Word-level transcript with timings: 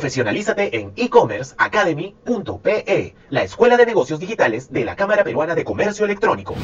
Profesionalízate 0.00 0.80
en 0.80 0.92
e-commerceacademy.pe, 0.96 3.14
la 3.28 3.42
escuela 3.42 3.76
de 3.76 3.84
negocios 3.84 4.18
digitales 4.18 4.72
de 4.72 4.86
la 4.86 4.96
Cámara 4.96 5.24
Peruana 5.24 5.54
de 5.54 5.62
Comercio 5.62 6.06
Electrónico. 6.06 6.54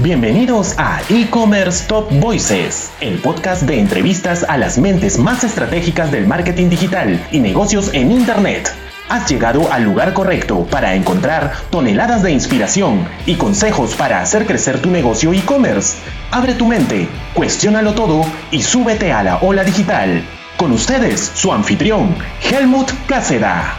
Bienvenidos 0.00 0.74
a 0.76 1.00
E-Commerce 1.08 1.86
Top 1.86 2.10
Voices, 2.14 2.90
el 3.00 3.18
podcast 3.18 3.62
de 3.62 3.78
entrevistas 3.78 4.44
a 4.48 4.58
las 4.58 4.76
mentes 4.76 5.20
más 5.20 5.44
estratégicas 5.44 6.10
del 6.10 6.26
marketing 6.26 6.68
digital 6.68 7.24
y 7.30 7.38
negocios 7.38 7.94
en 7.94 8.10
Internet. 8.10 8.74
Has 9.08 9.30
llegado 9.30 9.72
al 9.72 9.84
lugar 9.84 10.14
correcto 10.14 10.66
para 10.68 10.96
encontrar 10.96 11.52
toneladas 11.70 12.24
de 12.24 12.32
inspiración 12.32 13.06
y 13.24 13.36
consejos 13.36 13.94
para 13.94 14.20
hacer 14.20 14.46
crecer 14.46 14.82
tu 14.82 14.90
negocio 14.90 15.32
e-commerce. 15.32 15.96
Abre 16.32 16.54
tu 16.54 16.66
mente, 16.66 17.06
cuestiónalo 17.34 17.94
todo 17.94 18.22
y 18.50 18.62
súbete 18.62 19.12
a 19.12 19.22
la 19.22 19.36
ola 19.36 19.62
digital. 19.62 20.24
Con 20.56 20.70
ustedes, 20.70 21.20
su 21.20 21.52
anfitrión, 21.52 22.14
Helmut 22.40 22.88
Cáceda. 23.08 23.76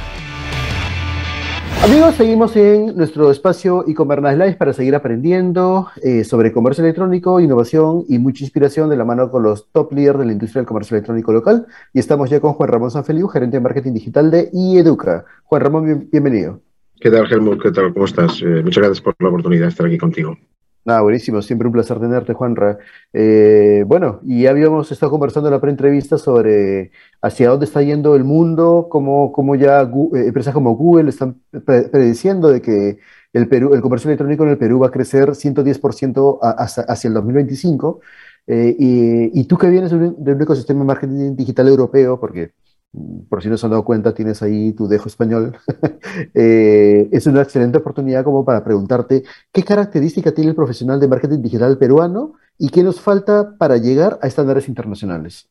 Amigos, 1.81 2.15
seguimos 2.15 2.53
en 2.57 2.97
nuestro 2.97 3.31
espacio 3.31 3.85
e-commerce 3.87 4.35
live 4.35 4.55
para 4.55 4.73
seguir 4.73 4.93
aprendiendo 4.93 5.87
eh, 6.03 6.25
sobre 6.25 6.51
comercio 6.51 6.83
electrónico, 6.83 7.39
innovación 7.39 8.03
y 8.09 8.19
mucha 8.19 8.43
inspiración 8.43 8.89
de 8.89 8.97
la 8.97 9.05
mano 9.05 9.31
con 9.31 9.43
los 9.43 9.71
top 9.71 9.93
líderes 9.93 10.19
de 10.19 10.25
la 10.25 10.31
industria 10.33 10.61
del 10.61 10.67
comercio 10.67 10.97
electrónico 10.97 11.31
local. 11.31 11.65
Y 11.93 11.99
estamos 11.99 12.29
ya 12.29 12.41
con 12.41 12.53
Juan 12.53 12.69
Ramón 12.69 12.91
Sanfeliu, 12.91 13.29
gerente 13.29 13.55
de 13.57 13.61
marketing 13.61 13.93
digital 13.93 14.29
de 14.29 14.49
iEduca. 14.51 15.23
Juan 15.45 15.61
Ramón, 15.61 16.09
bienvenido. 16.11 16.59
¿Qué 16.99 17.09
tal, 17.09 17.31
Helmut? 17.31 17.61
¿Qué 17.61 17.71
tal? 17.71 17.93
¿Cómo 17.93 18.05
estás? 18.05 18.41
Eh, 18.41 18.61
muchas 18.63 18.83
gracias 18.83 19.01
por 19.01 19.15
la 19.19 19.29
oportunidad 19.29 19.63
de 19.63 19.69
estar 19.69 19.85
aquí 19.85 19.97
contigo. 19.97 20.35
Nada, 20.85 21.01
buenísimo, 21.01 21.41
siempre 21.41 21.67
un 21.67 21.73
placer 21.73 21.99
tenerte, 21.99 22.33
Juanra. 22.33 22.77
Eh, 23.11 23.83
bueno, 23.87 24.19
y 24.23 24.43
ya 24.43 24.51
habíamos 24.51 24.91
estado 24.91 25.09
conversando 25.09 25.49
en 25.49 25.53
la 25.55 25.59
pre-entrevista 25.59 26.19
sobre 26.19 26.91
hacia 27.23 27.49
dónde 27.49 27.65
está 27.65 27.81
yendo 27.81 28.15
el 28.15 28.23
mundo, 28.23 28.87
cómo, 28.87 29.55
ya 29.55 29.81
eh, 29.81 30.27
empresas 30.27 30.53
como 30.53 30.75
Google 30.75 31.09
están 31.09 31.41
prediciendo 31.65 32.49
de 32.49 32.61
que 32.61 32.99
el, 33.33 33.47
Perú, 33.47 33.73
el 33.73 33.81
comercio 33.81 34.09
electrónico 34.09 34.43
en 34.43 34.51
el 34.51 34.57
Perú 34.59 34.79
va 34.79 34.87
a 34.87 34.91
crecer 34.91 35.29
110% 35.29 36.39
hacia, 36.41 37.07
el 37.07 37.13
2025. 37.15 38.01
Eh, 38.45 38.75
y, 38.77 39.43
tú 39.45 39.57
que 39.57 39.69
vienes 39.69 39.89
de 39.89 39.97
un 39.97 40.41
ecosistema 40.41 40.81
de 40.81 40.85
marketing 40.85 41.35
digital 41.35 41.67
europeo, 41.67 42.19
porque 42.19 42.51
por 43.29 43.41
si 43.41 43.49
no 43.49 43.57
se 43.57 43.65
han 43.65 43.71
dado 43.71 43.83
cuenta, 43.83 44.13
tienes 44.13 44.41
ahí 44.41 44.73
tu 44.73 44.87
dejo 44.87 45.07
español. 45.07 45.57
Eh, 46.33 47.09
es 47.11 47.27
una 47.27 47.41
excelente 47.41 47.79
oportunidad 47.79 48.23
como 48.23 48.45
para 48.45 48.63
preguntarte 48.63 49.23
qué 49.51 49.63
característica 49.63 50.31
tiene 50.31 50.51
el 50.51 50.55
profesional 50.55 50.99
de 50.99 51.09
marketing 51.09 51.41
digital 51.41 51.77
peruano 51.77 52.35
y 52.57 52.69
qué 52.69 52.83
nos 52.83 53.01
falta 53.01 53.57
para 53.57 53.77
llegar 53.77 54.17
a 54.21 54.27
estándares 54.27 54.69
internacionales. 54.69 55.49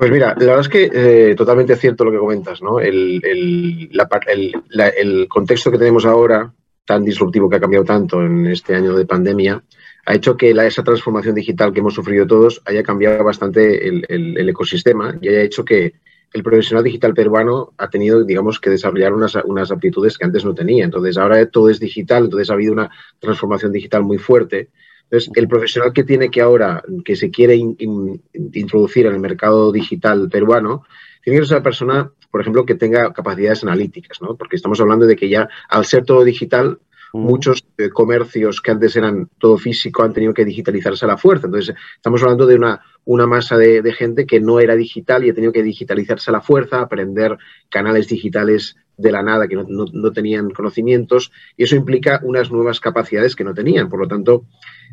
Pues 0.00 0.10
mira, 0.10 0.28
la 0.28 0.46
verdad 0.46 0.60
es 0.60 0.68
que 0.70 0.90
eh, 0.94 1.34
totalmente 1.34 1.76
cierto 1.76 2.06
lo 2.06 2.10
que 2.10 2.16
comentas, 2.16 2.62
¿no? 2.62 2.80
El, 2.80 3.20
el, 3.22 5.28
contexto 5.28 5.70
que 5.70 5.76
tenemos 5.76 6.06
ahora, 6.06 6.54
tan 6.86 7.04
disruptivo 7.04 7.50
que 7.50 7.56
ha 7.56 7.60
cambiado 7.60 7.84
tanto 7.84 8.24
en 8.24 8.46
este 8.46 8.74
año 8.74 8.94
de 8.94 9.04
pandemia, 9.04 9.62
ha 10.06 10.14
hecho 10.14 10.38
que 10.38 10.54
la, 10.54 10.64
esa 10.64 10.82
transformación 10.82 11.34
digital 11.34 11.74
que 11.74 11.80
hemos 11.80 11.92
sufrido 11.92 12.26
todos 12.26 12.62
haya 12.64 12.82
cambiado 12.82 13.22
bastante 13.22 13.86
el, 13.86 14.48
ecosistema 14.48 15.18
y 15.20 15.28
haya 15.28 15.42
hecho 15.42 15.66
que, 15.66 15.92
el 16.32 16.42
profesional 16.42 16.84
digital 16.84 17.14
peruano 17.14 17.72
ha 17.76 17.88
tenido, 17.88 18.24
digamos, 18.24 18.60
que 18.60 18.70
desarrollar 18.70 19.12
unas, 19.12 19.34
unas 19.44 19.70
aptitudes 19.70 20.16
que 20.16 20.24
antes 20.24 20.44
no 20.44 20.54
tenía. 20.54 20.84
Entonces, 20.84 21.18
ahora 21.18 21.44
todo 21.46 21.68
es 21.68 21.80
digital, 21.80 22.24
entonces 22.24 22.50
ha 22.50 22.54
habido 22.54 22.72
una 22.72 22.90
transformación 23.18 23.72
digital 23.72 24.02
muy 24.02 24.18
fuerte. 24.18 24.70
Entonces, 25.04 25.30
el 25.34 25.48
profesional 25.48 25.92
que 25.92 26.04
tiene 26.04 26.30
que 26.30 26.40
ahora, 26.40 26.82
que 27.04 27.16
se 27.16 27.30
quiere 27.30 27.56
introducir 27.56 29.06
en 29.06 29.14
el 29.14 29.20
mercado 29.20 29.72
digital 29.72 30.28
peruano, 30.30 30.84
tiene 31.22 31.40
que 31.40 31.46
ser 31.46 31.56
una 31.56 31.64
persona, 31.64 32.12
por 32.30 32.40
ejemplo, 32.40 32.64
que 32.64 32.76
tenga 32.76 33.12
capacidades 33.12 33.64
analíticas, 33.64 34.22
¿no? 34.22 34.36
Porque 34.36 34.56
estamos 34.56 34.80
hablando 34.80 35.06
de 35.06 35.16
que 35.16 35.28
ya, 35.28 35.48
al 35.68 35.84
ser 35.84 36.04
todo 36.04 36.22
digital, 36.22 36.78
Muchos 37.12 37.64
eh, 37.76 37.90
comercios 37.90 38.60
que 38.60 38.70
antes 38.70 38.94
eran 38.94 39.28
todo 39.38 39.58
físico 39.58 40.04
han 40.04 40.12
tenido 40.12 40.32
que 40.32 40.44
digitalizarse 40.44 41.04
a 41.04 41.08
la 41.08 41.16
fuerza. 41.16 41.46
Entonces, 41.46 41.74
estamos 41.96 42.22
hablando 42.22 42.46
de 42.46 42.54
una, 42.54 42.80
una 43.04 43.26
masa 43.26 43.56
de, 43.56 43.82
gente 43.92 44.26
que 44.26 44.40
no 44.40 44.60
era 44.60 44.76
digital 44.76 45.24
y 45.24 45.30
ha 45.30 45.34
tenido 45.34 45.52
que 45.52 45.62
digitalizarse 45.62 46.30
a 46.30 46.32
la 46.32 46.40
fuerza, 46.40 46.80
aprender 46.80 47.38
canales 47.68 48.08
digitales 48.08 48.76
de 48.96 49.12
la 49.12 49.22
nada 49.22 49.48
que 49.48 49.56
no, 49.56 50.12
tenían 50.12 50.50
conocimientos 50.50 51.32
y 51.56 51.64
eso 51.64 51.74
implica 51.74 52.20
unas 52.22 52.50
nuevas 52.50 52.80
capacidades 52.80 53.34
que 53.34 53.44
no 53.44 53.54
tenían. 53.54 53.88
Por 53.88 54.00
lo 54.00 54.08
tanto, 54.08 54.44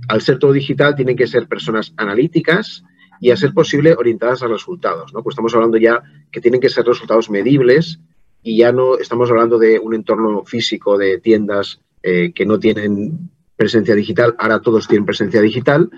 al 0.08 0.22
ser 0.22 0.40
todo 0.40 0.54
digital, 0.54 0.96
tienen 0.96 1.18
que 1.18 1.28
ser 1.28 1.48
personas 1.48 1.94
analíticas 1.98 2.84
y 3.20 3.32
a 3.32 3.38
ser 3.38 3.54
posible 3.54 3.94
orientadas 3.94 4.44
a 4.44 4.48
resultados. 4.48 5.14
¿no? 5.14 5.24
Pues 5.24 5.34
estamos 5.34 5.54
hablando 5.54 5.78
ya 5.78 6.02
que 6.32 6.40
tienen 6.40 6.62
que 6.62 6.70
ser 6.70 6.86
resultados 6.86 7.30
medibles 7.30 8.00
y 8.42 8.58
ya 8.58 8.72
no 8.72 8.98
estamos 8.98 9.30
hablando 9.30 9.60
de 9.60 9.80
un 9.80 9.94
entorno 9.94 10.46
físico 10.46 10.98
de 10.98 11.18
tiendas 11.18 11.82
eh, 12.04 12.32
que 12.34 12.46
no 12.46 12.60
tienen 12.60 13.30
presencia 13.58 13.96
digital, 13.96 14.36
ahora 14.38 14.62
todos 14.62 14.88
tienen 14.88 15.06
presencia 15.06 15.42
digital 15.42 15.90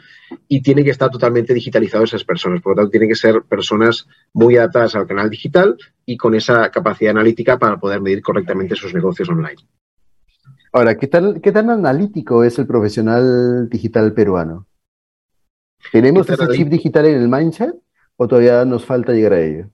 y 0.48 0.62
tiene 0.62 0.84
que 0.84 0.92
estar 0.92 1.12
totalmente 1.12 1.54
digitalizado 1.54 2.06
esas 2.06 2.24
personas. 2.24 2.62
Por 2.62 2.72
lo 2.72 2.78
tanto, 2.78 2.92
tienen 2.92 3.10
que 3.10 3.16
ser 3.16 3.44
personas 3.44 4.08
muy 4.34 4.56
adaptadas 4.56 4.96
al 4.96 5.06
canal 5.06 5.30
digital 5.30 5.78
y 6.06 6.18
con 6.18 6.34
esa 6.34 6.72
capacidad 6.72 7.12
analítica 7.12 7.60
para 7.60 7.78
poder 7.78 8.02
medir 8.02 8.22
correctamente 8.22 8.76
sus 8.76 8.94
negocios 8.94 9.30
online. 9.30 9.58
Ahora, 10.72 10.98
¿qué, 10.98 11.08
tal, 11.08 11.42
qué 11.42 11.52
tan 11.52 11.70
analítico 11.70 12.44
es 12.44 12.58
el 12.60 12.66
profesional 12.66 13.68
digital 13.70 14.14
peruano? 14.14 14.68
¿Tenemos 15.92 16.30
ese 16.30 16.48
chip 16.50 16.70
digital 16.70 17.06
en 17.08 17.22
el 17.22 17.28
mindset 17.28 17.76
o 18.16 18.28
todavía 18.28 18.64
nos 18.66 18.86
falta 18.86 19.14
llegar 19.14 19.34
a 19.34 19.42
ello? 19.42 19.70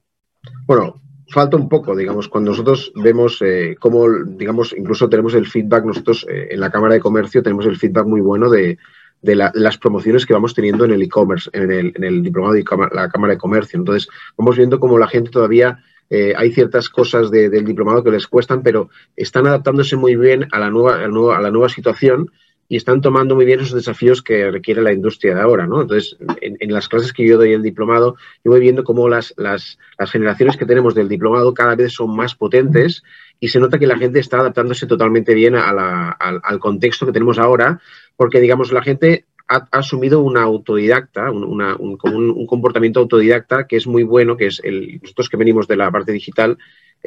Bueno, 0.66 1.02
falta 1.30 1.58
un 1.58 1.69
poco, 1.69 1.96
digamos, 1.96 2.28
cuando 2.28 2.52
nosotros 2.52 2.91
vemos 2.96 3.41
eh, 3.41 3.75
cómo, 3.80 4.08
digamos, 4.25 4.74
incluso 4.78 5.09
tenemos 5.09 5.34
el 5.34 5.47
feedback, 5.47 5.86
nosotros 5.86 6.25
eh, 6.30 6.50
en 6.52 6.59
la 6.59 6.69
Cámara 6.69 6.94
de 6.94 7.00
Comercio 7.00 7.41
tenemos 7.41 7.66
el 7.66 7.78
feedback 7.78 8.06
muy 8.06 8.22
bueno 8.22 8.50
de, 8.50 8.78
las 9.22 9.78
promociones 9.80 10.24
que 10.24 10.34
vamos 10.34 10.53
teniendo 10.53 10.85
en 10.85 10.91
el 10.91 11.02
e-commerce, 11.02 11.50
en 11.52 11.72
el, 11.72 12.22
diplomado 12.22 12.53
de 12.53 12.64
la 12.91 13.09
Cámara 13.09 13.34
de 13.34 13.40
Comercio. 13.40 13.80
Entonces, 13.80 14.08
vamos 14.38 14.56
viendo 14.56 14.80
cómo 14.80 15.00
la 15.00 15.08
gente 15.08 15.31
todavía 15.31 15.80
eh, 16.12 16.34
hay 16.38 16.52
ciertas 16.52 16.90
cosas 16.90 17.31
del 17.31 17.66
diplomado 17.66 18.03
que 18.03 18.12
les 18.12 18.28
cuestan, 18.28 18.62
pero 18.62 18.90
están 19.16 19.47
adaptándose 19.47 19.96
muy 19.96 20.16
bien 20.16 20.47
a 20.52 20.59
la 20.59 20.69
nueva, 20.69 21.03
a 21.03 21.41
la 21.41 21.50
nueva 21.50 21.69
situación 21.69 22.30
y 22.68 22.78
están 22.78 23.02
tomando 23.02 23.36
muy 23.36 23.46
bien 23.46 23.59
esos 23.59 23.76
desafíos 23.76 24.24
que 24.24 24.50
requiere 24.50 24.81
la 24.81 24.92
industria 24.92 25.36
de 25.36 25.42
ahora, 25.42 25.68
¿no? 25.68 25.81
Entonces, 25.81 26.18
en, 26.42 26.74
las 26.74 26.90
clases 26.90 27.14
que 27.14 27.26
yo 27.26 27.38
doy 27.38 27.53
el 27.53 27.62
diplomado, 27.62 28.16
yo 28.44 28.52
voy 28.52 28.59
viendo 28.59 28.84
cómo 28.84 29.08
las, 29.08 29.34
las, 29.38 29.78
las, 30.00 30.12
generaciones 30.12 30.58
que 30.58 30.66
tenemos 30.66 30.96
del 30.96 31.08
diplomado 31.08 31.53
cada 31.53 31.76
vez 31.76 31.94
son 31.94 32.16
más 32.16 32.34
potentes 32.34 33.03
y 33.40 33.50
se 33.50 33.59
nota 33.59 33.78
que 33.78 33.86
la 33.86 33.98
gente 33.98 34.20
está 34.20 34.40
adaptándose 34.40 34.88
totalmente 34.88 35.36
bien 35.36 35.56
a 35.56 35.72
la, 35.74 36.09
al, 36.09 36.59
contexto 36.59 37.06
que 37.06 37.12
tenemos 37.12 37.38
ahora, 37.38 37.80
porque, 38.16 38.40
digamos, 38.40 38.72
la 38.72 38.82
gente 38.82 39.26
ha, 39.47 39.68
asumido 39.72 40.22
una 40.22 40.42
autodidacta, 40.42 41.30
un, 41.30 41.44
un, 41.44 42.00
un, 42.02 42.47
comportamiento 42.47 43.00
autodidacta 43.00 43.68
que 43.68 43.76
es 43.76 43.86
muy 43.86 44.02
bueno, 44.02 44.38
que 44.38 44.47
es 44.47 44.59
el, 44.64 45.00
nosotros 45.03 45.30
que 45.30 45.38
venimos 45.38 45.68
de 45.68 45.78
la 45.78 45.92
parte 45.92 46.12
digital, 46.14 46.58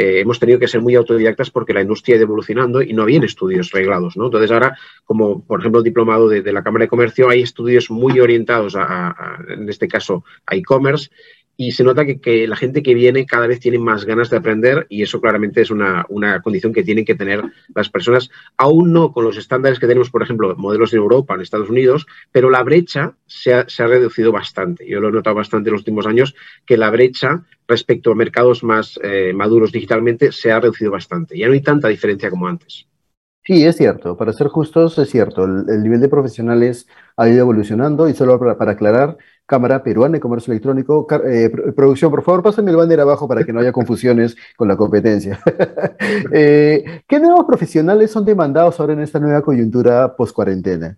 eh, 0.00 0.20
hemos 0.20 0.38
tenido 0.38 0.60
que 0.60 0.68
ser 0.68 0.80
muy 0.80 0.94
autodidactas 0.94 1.50
porque 1.50 1.72
la 1.72 1.82
industria 1.82 2.14
ha 2.14 2.18
ido 2.18 2.26
evolucionando 2.26 2.80
y 2.80 2.92
no 2.92 3.02
habían 3.02 3.24
estudios 3.24 3.72
reglados. 3.72 4.16
¿no? 4.16 4.26
Entonces 4.26 4.48
ahora, 4.52 4.78
como 5.04 5.44
por 5.44 5.58
ejemplo 5.58 5.80
el 5.80 5.84
diplomado 5.84 6.28
de, 6.28 6.52
la 6.52 6.62
Cámara 6.62 6.84
de 6.84 6.88
Comercio, 6.88 7.28
hay 7.28 7.42
estudios 7.42 7.90
muy 7.90 8.20
orientados, 8.20 8.76
a 8.76 9.38
en 9.48 9.68
este 9.68 9.88
caso, 9.88 10.24
a 10.46 10.54
e-commerce 10.54 11.10
y 11.60 11.72
se 11.72 11.82
nota 11.82 12.06
que, 12.06 12.46
la 12.46 12.54
gente 12.54 12.84
que 12.84 12.94
viene 12.94 13.26
cada 13.26 13.48
vez 13.48 13.58
tiene 13.58 13.80
más 13.80 14.04
ganas 14.04 14.30
de 14.30 14.36
aprender 14.36 14.86
y 14.88 15.02
eso 15.02 15.20
claramente 15.20 15.60
es 15.60 15.72
una, 15.72 16.06
condición 16.40 16.72
que 16.72 16.84
tienen 16.84 17.04
que 17.04 17.16
tener 17.16 17.42
las 17.74 17.88
personas, 17.88 18.30
aún 18.56 18.92
no 18.92 19.12
con 19.12 19.24
los 19.24 19.36
estándares 19.36 19.80
que 19.80 19.88
tenemos, 19.88 20.08
por 20.08 20.22
ejemplo, 20.22 20.54
modelos 20.56 20.92
en 20.92 21.00
Europa, 21.00 21.34
en 21.34 21.40
Estados 21.40 21.68
Unidos, 21.68 22.06
pero 22.30 22.48
la 22.48 22.62
brecha 22.62 23.14
se 23.26 23.54
ha, 23.54 23.64
reducido 23.88 24.30
bastante. 24.30 24.88
Yo 24.88 25.00
lo 25.00 25.08
he 25.08 25.12
notado 25.12 25.34
bastante 25.34 25.68
en 25.68 25.72
los 25.72 25.80
últimos 25.80 26.06
años, 26.06 26.36
que 26.64 26.76
la 26.76 26.90
brecha 26.90 27.42
respecto 27.66 28.12
a 28.12 28.14
mercados 28.14 28.62
más 28.62 29.00
eh, 29.02 29.32
maduros 29.34 29.72
digitalmente 29.72 30.30
se 30.30 30.52
ha 30.52 30.60
reducido 30.60 30.92
bastante. 30.92 31.36
Ya 31.36 31.48
no 31.48 31.54
hay 31.54 31.60
tanta 31.60 31.88
diferencia 31.88 32.30
como 32.30 32.46
antes. 32.46 32.86
Sí, 33.48 33.64
es 33.64 33.76
cierto. 33.76 34.14
Para 34.16 34.34
ser 34.34 34.48
justos, 34.48 34.98
es 34.98 35.08
cierto. 35.08 35.44
El, 35.44 35.82
nivel 35.82 36.00
de 36.00 36.08
profesionales 36.10 36.86
ha 37.16 37.28
ido 37.28 37.40
evolucionando 37.40 38.06
y 38.06 38.12
solo 38.12 38.38
para 38.38 38.72
aclarar, 38.72 39.16
Cámara 39.48 39.82
Peruana 39.82 40.12
de 40.12 40.20
Comercio 40.20 40.52
Electrónico. 40.52 41.06
Eh, 41.26 41.48
producción, 41.74 42.10
por 42.10 42.22
favor, 42.22 42.42
pásenme 42.42 42.70
el 42.70 42.76
banner 42.76 43.00
abajo 43.00 43.26
para 43.26 43.44
que 43.44 43.52
no 43.54 43.60
haya 43.60 43.72
confusiones 43.72 44.36
con 44.56 44.68
la 44.68 44.76
competencia. 44.76 45.40
Eh, 46.32 47.02
¿Qué 47.06 47.20
nuevos 47.20 47.44
profesionales 47.46 48.10
son 48.10 48.24
demandados 48.24 48.78
ahora 48.78 48.92
en 48.92 49.00
esta 49.00 49.18
nueva 49.18 49.42
coyuntura 49.42 50.16
post-cuarentena? 50.16 50.96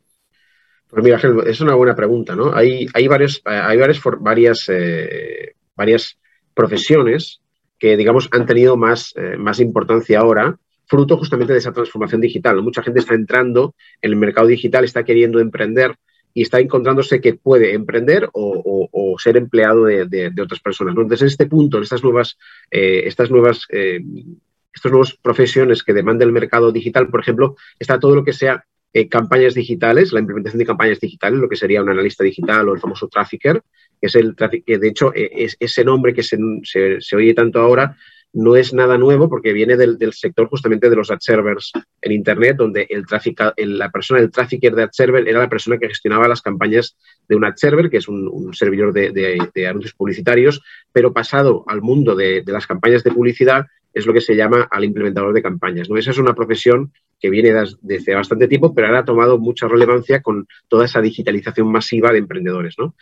Pues 0.88 1.04
mira, 1.04 1.20
es 1.46 1.60
una 1.60 1.74
buena 1.74 1.94
pregunta, 1.94 2.34
¿no? 2.34 2.54
Hay, 2.54 2.86
hay, 2.94 3.08
varios, 3.08 3.42
hay 3.44 3.78
varias, 3.78 4.00
varias, 4.20 4.68
eh, 4.68 5.54
varias 5.76 6.18
profesiones 6.54 7.40
que, 7.78 7.96
digamos, 7.96 8.28
han 8.32 8.46
tenido 8.46 8.76
más, 8.76 9.14
más 9.38 9.60
importancia 9.60 10.20
ahora, 10.20 10.56
fruto 10.86 11.16
justamente 11.16 11.52
de 11.52 11.60
esa 11.60 11.72
transformación 11.72 12.20
digital. 12.20 12.62
Mucha 12.62 12.82
gente 12.82 13.00
está 13.00 13.14
entrando 13.14 13.74
en 14.00 14.12
el 14.12 14.16
mercado 14.16 14.46
digital, 14.48 14.84
está 14.84 15.04
queriendo 15.04 15.40
emprender 15.40 15.96
y 16.34 16.42
está 16.42 16.60
encontrándose 16.60 17.20
que 17.20 17.34
puede 17.34 17.74
emprender 17.74 18.28
o, 18.32 19.16
ser 19.18 19.36
empleado 19.36 19.84
de, 19.84 20.32
otras 20.40 20.60
personas. 20.60 20.92
Entonces, 20.92 21.22
en 21.22 21.28
este 21.28 21.46
punto, 21.46 21.76
en 21.76 21.82
estas 21.82 22.02
nuevas, 22.02 22.38
eh, 22.70 23.02
estas 23.04 23.30
nuevas, 23.30 23.66
eh, 23.70 24.00
estas 24.72 25.18
profesiones 25.20 25.82
que 25.82 25.92
demanda 25.92 26.24
el 26.24 26.32
mercado 26.32 26.72
digital, 26.72 27.08
por 27.08 27.20
ejemplo, 27.20 27.56
está 27.78 27.98
todo 27.98 28.14
lo 28.14 28.24
que 28.24 28.32
sea 28.32 28.64
eh, 28.92 29.08
campañas 29.08 29.54
digitales, 29.54 30.12
la 30.12 30.20
implementación 30.20 30.58
de 30.58 30.66
campañas 30.66 31.00
digitales, 31.00 31.38
lo 31.38 31.48
que 31.48 31.56
sería 31.56 31.82
un 31.82 31.90
analista 31.90 32.24
digital 32.24 32.68
o 32.68 32.74
el 32.74 32.80
famoso 32.80 33.08
trafficker, 33.08 33.62
que 34.00 34.06
es 34.06 34.14
el 34.14 34.34
que 34.34 34.78
de 34.78 34.88
hecho 34.88 35.12
es, 35.14 35.56
ese 35.60 35.84
nombre 35.84 36.14
que 36.14 36.22
se, 36.22 36.38
se 36.64 37.16
oye 37.16 37.34
tanto 37.34 37.60
ahora 37.60 37.96
no 38.32 38.56
es 38.56 38.72
nada 38.72 38.96
nuevo 38.96 39.28
porque 39.28 39.52
viene 39.52 39.76
del, 39.76 39.98
sector 40.12 40.48
justamente 40.48 40.88
de 40.88 40.96
los 40.96 41.10
ad 41.10 41.18
servers 41.20 41.72
en 42.00 42.12
Internet, 42.12 42.56
donde 42.56 42.86
el 42.88 43.04
la 43.78 43.90
persona, 43.90 44.20
el 44.20 44.30
trafficker 44.30 44.74
de 44.74 44.84
ad 44.84 44.90
server 44.92 45.28
era 45.28 45.40
la 45.40 45.48
persona 45.48 45.78
que 45.78 45.88
gestionaba 45.88 46.28
las 46.28 46.42
campañas 46.42 46.96
de 47.28 47.36
un 47.36 47.44
ad 47.44 47.54
server, 47.56 47.90
que 47.90 47.98
es 47.98 48.08
un, 48.08 48.52
servidor 48.54 48.92
de, 48.92 49.66
anuncios 49.68 49.94
publicitarios, 49.94 50.62
pero 50.92 51.12
pasado 51.12 51.64
al 51.66 51.82
mundo 51.82 52.14
de, 52.14 52.42
las 52.46 52.66
campañas 52.66 53.02
de 53.02 53.12
publicidad 53.12 53.66
es 53.92 54.06
lo 54.06 54.12
que 54.12 54.20
se 54.20 54.36
llama 54.36 54.68
al 54.70 54.84
implementador 54.84 55.34
de 55.34 55.42
campañas. 55.42 55.90
¿no? 55.90 55.96
Esa 55.96 56.12
es 56.12 56.18
una 56.18 56.34
profesión 56.34 56.92
que 57.18 57.30
viene 57.30 57.52
desde 57.82 58.14
bastante 58.14 58.46
tiempo, 58.46 58.72
pero 58.72 58.86
ahora 58.86 59.00
ha 59.00 59.04
tomado 59.04 59.38
mucha 59.38 59.66
relevancia 59.66 60.22
con 60.22 60.46
toda 60.68 60.84
esa 60.84 61.00
digitalización 61.00 61.70
masiva 61.70 62.12
de 62.12 62.18
emprendedores. 62.18 62.76
¿no? 62.78 62.94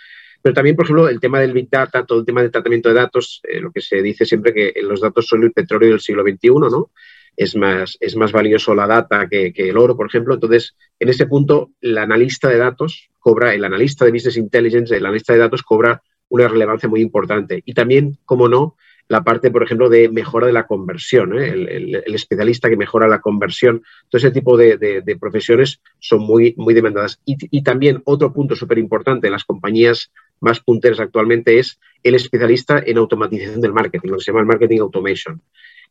Pero 0.43 0.55
también, 0.55 0.76
por 0.76 0.85
ejemplo, 0.85 1.08
el 1.08 1.20
tema 1.20 1.40
del 1.40 1.52
Big 1.52 1.69
Data, 1.70 2.05
todo 2.05 2.20
el 2.20 2.26
tema 2.26 2.43
del 2.43 2.50
tratamiento 2.50 2.88
de 2.88 2.94
datos, 2.94 3.40
eh, 3.44 3.61
lo 3.61 3.73
que 3.73 3.81
se 3.81 4.02
dice 4.02 4.25
siempre 4.25 4.55
que 4.55 4.73
los 4.82 5.00
datos 5.00 5.26
son 5.26 5.43
el 5.43 5.52
petróleo 5.52 5.90
del 5.90 6.00
siglo 6.00 6.23
XXI, 6.23 6.50
¿no? 6.70 6.90
Es 7.37 7.55
más, 7.55 7.96
es 8.00 8.17
más 8.17 8.32
valioso 8.32 8.75
la 8.75 8.87
data 8.87 9.29
que, 9.29 9.52
el 9.56 9.76
oro, 9.76 9.96
por 9.96 10.06
ejemplo. 10.06 10.35
Entonces, 10.35 10.75
en 10.99 11.08
ese 11.08 11.26
punto, 11.26 11.70
el 11.81 11.96
analista 11.99 12.49
de 12.49 12.58
datos 12.58 13.11
cobra, 13.19 13.55
el 13.55 13.64
analista 13.64 14.05
de 14.05 14.12
Business 14.12 14.37
Intelligence, 14.37 14.96
el 14.96 15.06
analista 15.06 15.32
de 15.32 15.38
datos 15.40 15.62
cobra 15.62 16.02
una 16.29 16.49
relevancia 16.49 16.88
muy 16.88 17.00
importante. 17.00 17.62
Y 17.64 17.75
también, 17.75 18.19
como 18.25 18.49
no, 18.49 18.76
la 19.08 19.23
parte, 19.23 19.50
por 19.50 19.62
ejemplo, 19.62 19.88
de 19.88 20.08
mejora 20.08 20.46
de 20.46 20.52
la 20.52 20.67
conversión, 20.67 21.38
¿eh? 21.38 21.49
el, 21.49 22.02
especialista 22.06 22.69
que 22.69 22.76
mejora 22.76 23.08
la 23.08 23.20
conversión. 23.20 23.82
Todo 24.08 24.19
ese 24.19 24.31
tipo 24.31 24.56
de, 24.56 25.17
profesiones 25.20 25.81
son 25.99 26.20
muy, 26.20 26.55
muy 26.58 26.75
demandadas. 26.75 27.20
Y, 27.25 27.37
y 27.56 27.62
también 27.62 28.02
otro 28.05 28.32
punto 28.32 28.55
súper 28.55 28.79
importante 28.79 29.31
las 29.31 29.44
compañías 29.44 30.11
más 30.40 30.61
punteros 30.61 31.00
actualmente 31.00 31.58
es 31.58 31.79
el 32.02 32.14
especialista 32.14 32.82
en 32.85 32.99
automatización 32.99 33.61
del 33.61 33.73
marketing, 33.73 34.08
lo 34.08 34.17
que 34.17 34.25
se 34.25 34.31
llama 34.31 34.40
el 34.40 34.46
marketing 34.46 34.81
automation. 34.81 35.43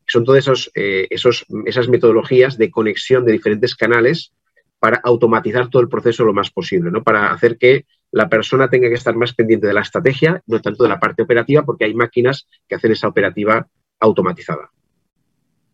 Son 0.06 0.24
todas 0.24 0.70
eh, 0.74 1.06
esos, 1.10 1.44
esas 1.66 1.88
metodologías 1.88 2.56
de 2.56 2.70
conexión 2.70 3.24
de 3.24 3.32
diferentes 3.32 3.76
canales 3.76 4.32
para 4.78 5.00
automatizar 5.04 5.68
todo 5.68 5.82
el 5.82 5.88
proceso 5.88 6.24
lo 6.24 6.32
más 6.32 6.50
posible, 6.50 6.90
¿no? 6.90 7.02
para 7.02 7.32
hacer 7.32 7.58
que 7.58 7.84
la 8.10 8.28
persona 8.28 8.70
tenga 8.70 8.88
que 8.88 8.94
estar 8.94 9.14
más 9.14 9.34
pendiente 9.34 9.66
de 9.66 9.74
la 9.74 9.82
estrategia, 9.82 10.42
no 10.46 10.60
tanto 10.62 10.84
de 10.84 10.88
la 10.88 11.00
parte 11.00 11.22
operativa, 11.22 11.64
porque 11.64 11.84
hay 11.84 11.94
máquinas 11.94 12.48
que 12.66 12.76
hacen 12.76 12.92
esa 12.92 13.08
operativa 13.08 13.66
automatizada. 14.00 14.70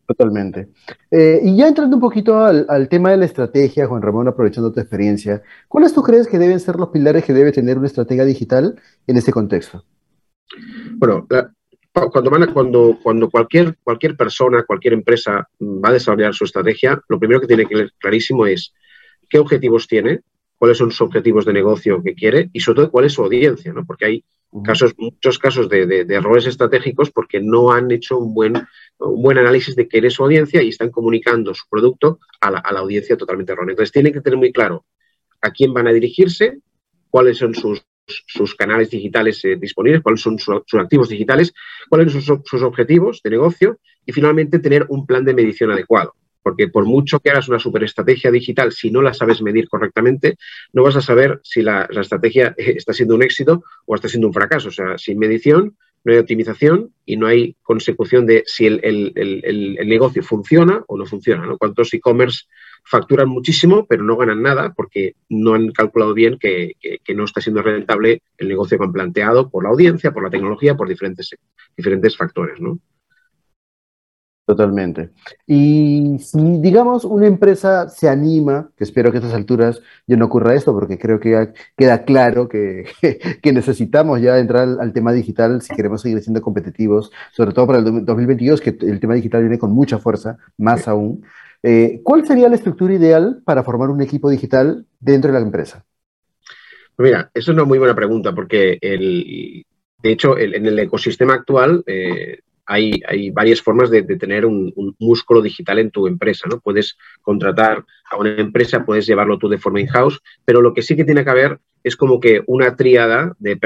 Totalmente. 0.06 0.68
Eh, 1.10 1.40
y 1.42 1.56
ya 1.56 1.66
entrando 1.66 1.96
un 1.96 2.00
poquito 2.00 2.44
al, 2.44 2.88
tema 2.88 3.10
de 3.10 3.16
la 3.16 3.24
estrategia, 3.24 3.86
Juan 3.86 4.02
Ramón, 4.02 4.28
aprovechando 4.28 4.72
tu 4.72 4.80
experiencia, 4.80 5.42
¿cuáles 5.66 5.94
tú 5.94 6.02
crees 6.02 6.28
que 6.28 6.38
deben 6.38 6.60
ser 6.60 6.76
los 6.76 6.90
pilares 6.90 7.24
que 7.24 7.32
debe 7.32 7.52
tener 7.52 7.78
una 7.78 7.86
estrategia 7.86 8.24
digital 8.24 8.78
en 9.06 9.16
este 9.16 9.32
contexto? 9.32 9.84
Bueno, 10.96 11.26
cuando, 12.10 12.52
cuando, 12.52 12.98
cuando 13.02 13.30
cualquier, 13.30 13.76
cualquier 13.82 14.16
persona, 14.16 14.64
cualquier 14.64 14.94
empresa 14.94 15.48
va 15.60 15.88
a 15.88 15.92
desarrollar 15.92 16.34
su 16.34 16.44
estrategia, 16.44 17.00
lo 17.08 17.18
primero 17.18 17.40
que 17.40 17.46
tiene 17.46 17.66
que 17.66 17.76
ser 17.76 17.92
clarísimo 17.98 18.46
es 18.46 18.74
qué 19.30 19.38
objetivos 19.38 19.86
tiene, 19.88 20.20
cuáles 20.56 20.78
son 20.78 20.90
sus 20.90 21.00
objetivos 21.02 21.44
de 21.44 21.52
negocio 21.52 22.02
que 22.02 22.14
quiere 22.14 22.50
y 22.52 22.60
sobre 22.60 22.76
todo 22.76 22.90
cuál 22.90 23.06
es 23.06 23.12
su 23.12 23.22
audiencia, 23.22 23.72
¿no? 23.72 23.84
Porque 23.84 24.06
hay 24.06 24.24
casos, 24.62 24.94
muchos 24.96 25.38
casos 25.38 25.68
de, 25.68 26.06
errores 26.08 26.46
estratégicos 26.46 27.10
porque 27.10 27.40
no 27.40 27.72
han 27.72 27.90
hecho 27.90 28.18
un 28.18 28.34
buen, 28.34 28.54
un 28.98 29.22
buen 29.22 29.38
análisis 29.38 29.76
de 29.76 29.88
qué 29.88 29.98
es 29.98 30.14
su 30.14 30.24
audiencia 30.24 30.62
y 30.62 30.68
están 30.68 30.90
comunicando 30.90 31.54
su 31.54 31.64
producto 31.68 32.20
a 32.40 32.50
la, 32.50 32.58
audiencia 32.60 33.16
totalmente 33.16 33.52
errónea. 33.52 33.72
Entonces, 33.72 33.92
tienen 33.92 34.12
que 34.12 34.20
tener 34.20 34.38
muy 34.38 34.52
claro 34.52 34.84
a 35.40 35.50
quién 35.50 35.72
van 35.72 35.86
a 35.86 35.92
dirigirse, 35.92 36.58
cuáles 37.10 37.38
son 37.38 37.54
sus, 37.54 37.84
canales 38.56 38.90
digitales 38.90 39.44
eh, 39.44 39.56
disponibles, 39.56 40.02
cuáles 40.02 40.20
son 40.20 40.38
sus, 40.38 40.62
activos 40.74 41.08
digitales, 41.08 41.52
cuáles 41.88 42.12
son 42.12 42.42
sus 42.44 42.62
objetivos 42.62 43.20
de 43.22 43.30
negocio 43.30 43.78
y 44.04 44.12
finalmente 44.12 44.58
tener 44.58 44.86
un 44.88 45.06
plan 45.06 45.24
de 45.24 45.34
medición 45.34 45.70
adecuado 45.70 46.14
porque 46.44 46.68
por 46.68 46.84
mucho 46.84 47.20
que 47.20 47.30
hagas 47.30 47.48
una 47.48 47.58
superestrategia 47.58 48.30
digital, 48.30 48.70
si 48.70 48.90
no 48.90 49.00
la 49.00 49.14
sabes 49.14 49.40
medir 49.40 49.66
correctamente, 49.66 50.36
no 50.74 50.82
vas 50.82 50.94
a 50.94 51.00
saber 51.00 51.40
si 51.42 51.62
la, 51.62 51.88
estrategia 51.90 52.54
está 52.58 52.92
siendo 52.92 53.14
un 53.14 53.22
éxito 53.22 53.64
o 53.86 53.94
está 53.94 54.08
siendo 54.08 54.28
un 54.28 54.34
fracaso. 54.34 54.68
O 54.68 54.70
sea, 54.70 54.98
sin 54.98 55.18
medición 55.18 55.78
no 56.04 56.12
hay 56.12 56.18
optimización 56.18 56.92
y 57.04 57.16
no 57.16 57.26
hay 57.26 57.56
consecución 57.62 58.26
de 58.26 58.44
si 58.46 58.66
el, 58.66 59.12
negocio 59.86 60.22
funciona 60.22 60.84
o 60.86 60.98
no 60.98 61.06
funciona. 61.06 61.46
¿no? 61.46 61.58
¿Cuántos 61.58 61.92
e-commerce 61.94 62.44
facturan 62.84 63.28
muchísimo, 63.28 63.86
pero 63.86 64.04
no 64.04 64.16
ganan 64.16 64.42
nada 64.42 64.74
porque 64.76 65.14
no 65.30 65.54
han 65.54 65.72
calculado 65.72 66.12
bien 66.12 66.38
que, 66.38 66.72
que, 66.80 67.14
no 67.14 67.24
está 67.24 67.40
siendo 67.40 67.62
rentable 67.62 68.22
el 68.36 68.48
negocio 68.48 68.78
que 68.78 68.84
han 68.84 68.92
planteado 68.92 69.48
por 69.48 69.64
la 69.64 69.70
audiencia, 69.70 70.12
por 70.12 70.22
la 70.22 70.30
tecnología, 70.30 70.76
por 70.76 70.88
diferentes, 70.88 71.30
diferentes 71.76 72.16
factores, 72.16 72.60
¿no? 72.60 72.78
Totalmente. 74.46 75.08
Y 75.46 76.18
si, 76.18 76.60
digamos, 76.60 77.06
una 77.06 77.26
empresa 77.26 77.88
se 77.88 78.10
anima, 78.10 78.70
que 78.76 78.84
espero 78.84 79.10
que 79.10 79.16
a 79.16 79.20
estas 79.20 79.34
alturas 79.34 79.80
ya 80.06 80.16
no 80.16 80.26
ocurra 80.26 80.54
esto, 80.54 80.74
porque 80.74 80.98
creo 80.98 81.18
que 81.18 81.30
ya 81.30 81.52
queda 81.74 82.04
claro 82.04 82.46
que, 82.46 82.84
que 83.42 83.52
necesitamos 83.54 84.20
ya 84.20 84.38
entrar 84.38 84.68
al, 84.78 84.92
tema 84.92 85.14
digital 85.14 85.62
si 85.62 85.74
queremos 85.74 86.02
seguir 86.02 86.20
siendo 86.20 86.42
competitivos, 86.42 87.10
sobre 87.32 87.52
todo 87.52 87.66
para 87.66 87.78
el 87.78 88.04
2022, 88.04 88.60
que 88.60 88.76
el 88.80 89.00
tema 89.00 89.14
digital 89.14 89.40
viene 89.40 89.58
con 89.58 89.72
mucha 89.72 89.98
fuerza, 89.98 90.36
más 90.58 90.88
aún. 90.88 91.24
Eh, 91.62 92.00
¿Cuál 92.02 92.26
sería 92.26 92.50
la 92.50 92.56
estructura 92.56 92.92
ideal 92.92 93.40
para 93.46 93.62
formar 93.62 93.88
un 93.88 94.02
equipo 94.02 94.28
digital 94.28 94.84
dentro 95.00 95.32
de 95.32 95.38
la 95.38 95.44
empresa? 95.44 95.86
Mira, 96.98 97.30
eso 97.32 97.50
es 97.50 97.56
una 97.56 97.64
muy 97.64 97.78
buena 97.78 97.94
pregunta, 97.94 98.34
porque 98.34 98.76
el, 98.82 99.64
de 100.02 100.12
hecho, 100.12 100.36
en 100.36 100.66
el 100.66 100.78
ecosistema 100.78 101.32
actual, 101.32 101.82
eh, 101.86 102.40
hay, 102.66 103.30
varias 103.30 103.60
formas 103.60 103.90
de, 103.90 104.02
tener 104.02 104.46
un, 104.46 104.72
músculo 104.98 105.42
digital 105.42 105.78
en 105.78 105.90
tu 105.90 106.06
empresa, 106.06 106.48
¿no? 106.48 106.60
Puedes 106.60 106.96
contratar 107.22 107.84
a 108.10 108.16
una 108.16 108.36
empresa, 108.36 108.84
puedes 108.84 109.06
llevarlo 109.06 109.38
tú 109.38 109.48
de 109.48 109.58
forma 109.58 109.80
in-house, 109.80 110.20
pero 110.44 110.60
lo 110.60 110.72
que 110.72 110.82
sí 110.82 110.96
que 110.96 111.04
tiene 111.04 111.24
que 111.24 111.30
haber 111.30 111.58
es 111.82 111.96
como 111.96 112.18
que 112.18 112.42
una 112.46 112.76
tríada 112.76 113.34
de, 113.38 113.56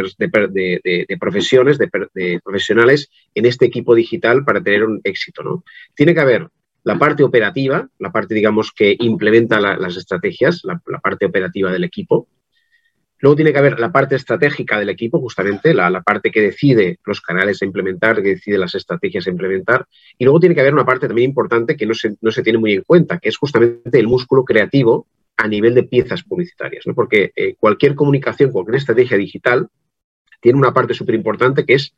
profesiones, 1.21 1.79
de, 1.79 2.41
profesionales 2.45 3.11
en 3.35 3.47
este 3.47 3.67
equipo 3.67 3.95
digital 3.95 4.45
para 4.45 4.61
tener 4.61 4.85
un 4.85 5.01
éxito, 5.05 5.43
¿no? 5.43 5.65
Tiene 5.95 6.15
que 6.15 6.21
haber 6.21 6.49
la 6.83 6.99
parte 6.99 7.23
operativa, 7.23 7.89
la 7.99 8.11
parte, 8.11 8.35
digamos, 8.35 8.73
que 8.73 8.97
implementa 8.99 9.61
las 9.61 9.97
estrategias, 9.97 10.63
la 10.65 10.81
parte 11.01 11.27
operativa 11.27 11.71
del 11.71 11.85
equipo, 11.85 12.29
Luego 13.21 13.37
tiene 13.37 13.53
que 13.53 13.59
haber 13.59 13.81
la 13.81 13.91
parte 13.91 14.15
estratégica 14.15 14.79
del 14.79 14.91
equipo, 14.91 15.21
justamente, 15.21 15.75
la, 15.75 16.03
parte 16.03 16.31
que 16.31 16.41
decide 16.41 16.99
los 17.05 17.21
canales 17.21 17.61
a 17.61 17.65
implementar, 17.65 18.23
que 18.23 18.31
decide 18.31 18.59
las 18.59 18.75
estrategias 18.75 19.27
a 19.27 19.31
implementar. 19.31 19.87
Y 20.17 20.25
luego 20.25 20.39
tiene 20.39 20.55
que 20.55 20.61
haber 20.61 20.75
una 20.75 20.85
parte 20.85 21.09
también 21.09 21.31
importante 21.31 21.77
que 21.77 21.87
no 21.87 21.95
se, 21.95 22.17
no 22.21 22.31
se 22.31 22.43
tiene 22.43 22.59
muy 22.59 22.75
en 22.75 22.83
cuenta, 22.83 23.19
que 23.19 23.29
es 23.29 23.37
justamente 23.37 23.99
el 23.99 24.07
músculo 24.07 24.45
creativo 24.45 25.07
a 25.37 25.49
nivel 25.49 25.75
de 25.75 25.83
piezas 25.83 26.23
publicitarias. 26.23 26.87
¿no? 26.87 26.95
Porque 26.95 27.33
eh, 27.35 27.55
cualquier 27.59 27.95
comunicación, 27.95 28.53
cualquier 28.53 28.77
estrategia 28.77 29.17
digital 29.17 29.69
tiene 30.41 30.59
una 30.59 30.73
parte 30.73 30.95
súper 30.95 31.15
importante 31.17 31.65
que 31.65 31.75
es 31.75 31.95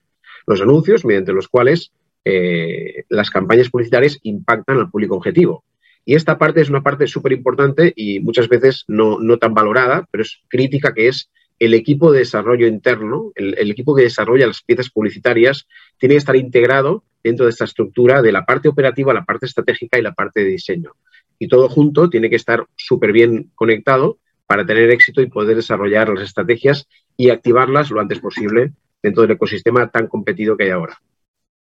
los 0.46 0.60
anuncios, 0.62 1.04
mediante 1.04 1.32
los 1.32 1.48
cuales 1.48 1.92
eh, 2.24 3.04
las 3.08 3.30
campañas 3.30 3.70
publicitarias 3.70 4.18
impactan 4.22 4.78
al 4.78 4.90
público 4.90 5.16
objetivo. 5.16 5.64
Y 6.04 6.14
esta 6.14 6.38
parte 6.38 6.61
es 6.61 6.71
una 6.71 6.83
parte 6.83 7.07
súper 7.07 7.33
importante 7.33 7.92
y 7.95 8.21
muchas 8.21 8.49
veces 8.49 8.85
no, 8.88 9.19
tan 9.38 9.54
valorada, 9.54 10.07
pero 10.11 10.23
es 10.23 10.40
crítica, 10.49 10.95
que 10.95 11.09
es 11.09 11.30
el 11.59 11.75
equipo 11.75 12.11
de 12.11 12.21
desarrollo 12.21 12.66
interno, 12.66 13.33
el, 13.35 13.71
equipo 13.71 13.95
que 13.95 14.04
desarrolla 14.04 14.47
las 14.47 14.62
piezas 14.62 14.88
publicitarias, 14.88 15.66
tiene 15.99 16.14
que 16.14 16.19
estar 16.19 16.37
integrado 16.37 17.04
dentro 17.23 17.45
de 17.45 17.50
esta 17.50 17.66
estructura 17.66 18.23
de 18.23 18.33
la 18.33 18.47
parte 18.47 18.69
operativa, 18.69 19.12
la 19.12 19.25
parte 19.25 19.45
estratégica 19.45 19.99
y 19.99 20.02
la 20.02 20.14
parte 20.14 20.40
de 20.40 20.47
diseño. 20.47 20.92
Y 21.38 21.49
todo 21.49 21.69
junto 21.69 22.09
tiene 22.09 22.30
que 22.30 22.37
estar 22.37 22.66
súper 22.76 23.12
bien 23.12 23.50
conectado 23.54 24.19
para 24.47 24.64
tener 24.64 24.90
éxito 24.90 25.21
y 25.21 25.26
poder 25.26 25.54
desarrollar 25.54 26.09
las 26.09 26.25
estrategias 26.25 26.88
y 27.16 27.30
activarlas 27.30 27.90
lo 27.90 28.00
antes 28.00 28.21
posible 28.21 28.73
dentro 29.02 29.23
del 29.23 29.33
ecosistema 29.33 29.90
tan 29.90 30.07
competido 30.09 30.57
que 30.57 30.64
hay 30.64 30.71
ahora. 30.71 31.00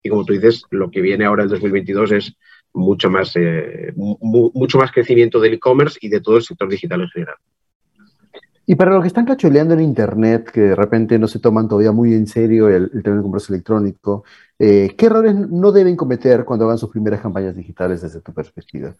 Y 0.02 0.08
como 0.08 0.24
tú 0.24 0.32
dices, 0.32 0.64
lo 0.70 0.90
que 0.90 1.00
viene 1.00 1.24
ahora 1.24 1.44
en 1.44 1.50
2022 1.50 2.12
es 2.12 2.36
mucho 2.74 3.10
más, 3.10 3.32
eh, 3.36 3.92
mucho 3.96 4.78
más 4.78 4.92
crecimiento 4.92 5.40
del 5.40 5.54
e-commerce 5.54 5.98
y 6.00 6.08
de 6.08 6.20
todo 6.20 6.36
el 6.36 6.42
sector 6.42 6.68
digital 6.68 7.02
en 7.02 7.08
general. 7.08 7.36
Y 8.64 8.76
para 8.76 8.92
los 8.92 9.02
que 9.02 9.08
están 9.08 9.26
cacholeando 9.26 9.74
en 9.74 9.80
Internet, 9.80 10.50
que 10.52 10.60
de 10.60 10.76
repente 10.76 11.18
no 11.18 11.26
se 11.26 11.40
toman 11.40 11.68
todavía 11.68 11.92
muy 11.92 12.14
en 12.14 12.26
serio 12.26 12.68
el, 12.68 12.90
tema 13.02 13.16
de 13.16 13.22
comercio 13.22 13.54
electrónico, 13.54 14.24
eh, 14.58 14.94
¿qué 14.96 15.06
errores 15.06 15.34
no 15.34 15.72
deben 15.72 15.96
cometer 15.96 16.44
cuando 16.44 16.66
hagan 16.66 16.78
sus 16.78 16.90
primeras 16.90 17.20
campañas 17.20 17.56
digitales 17.56 18.02
desde 18.02 18.20
tu 18.20 18.32
perspectiva? 18.32 18.94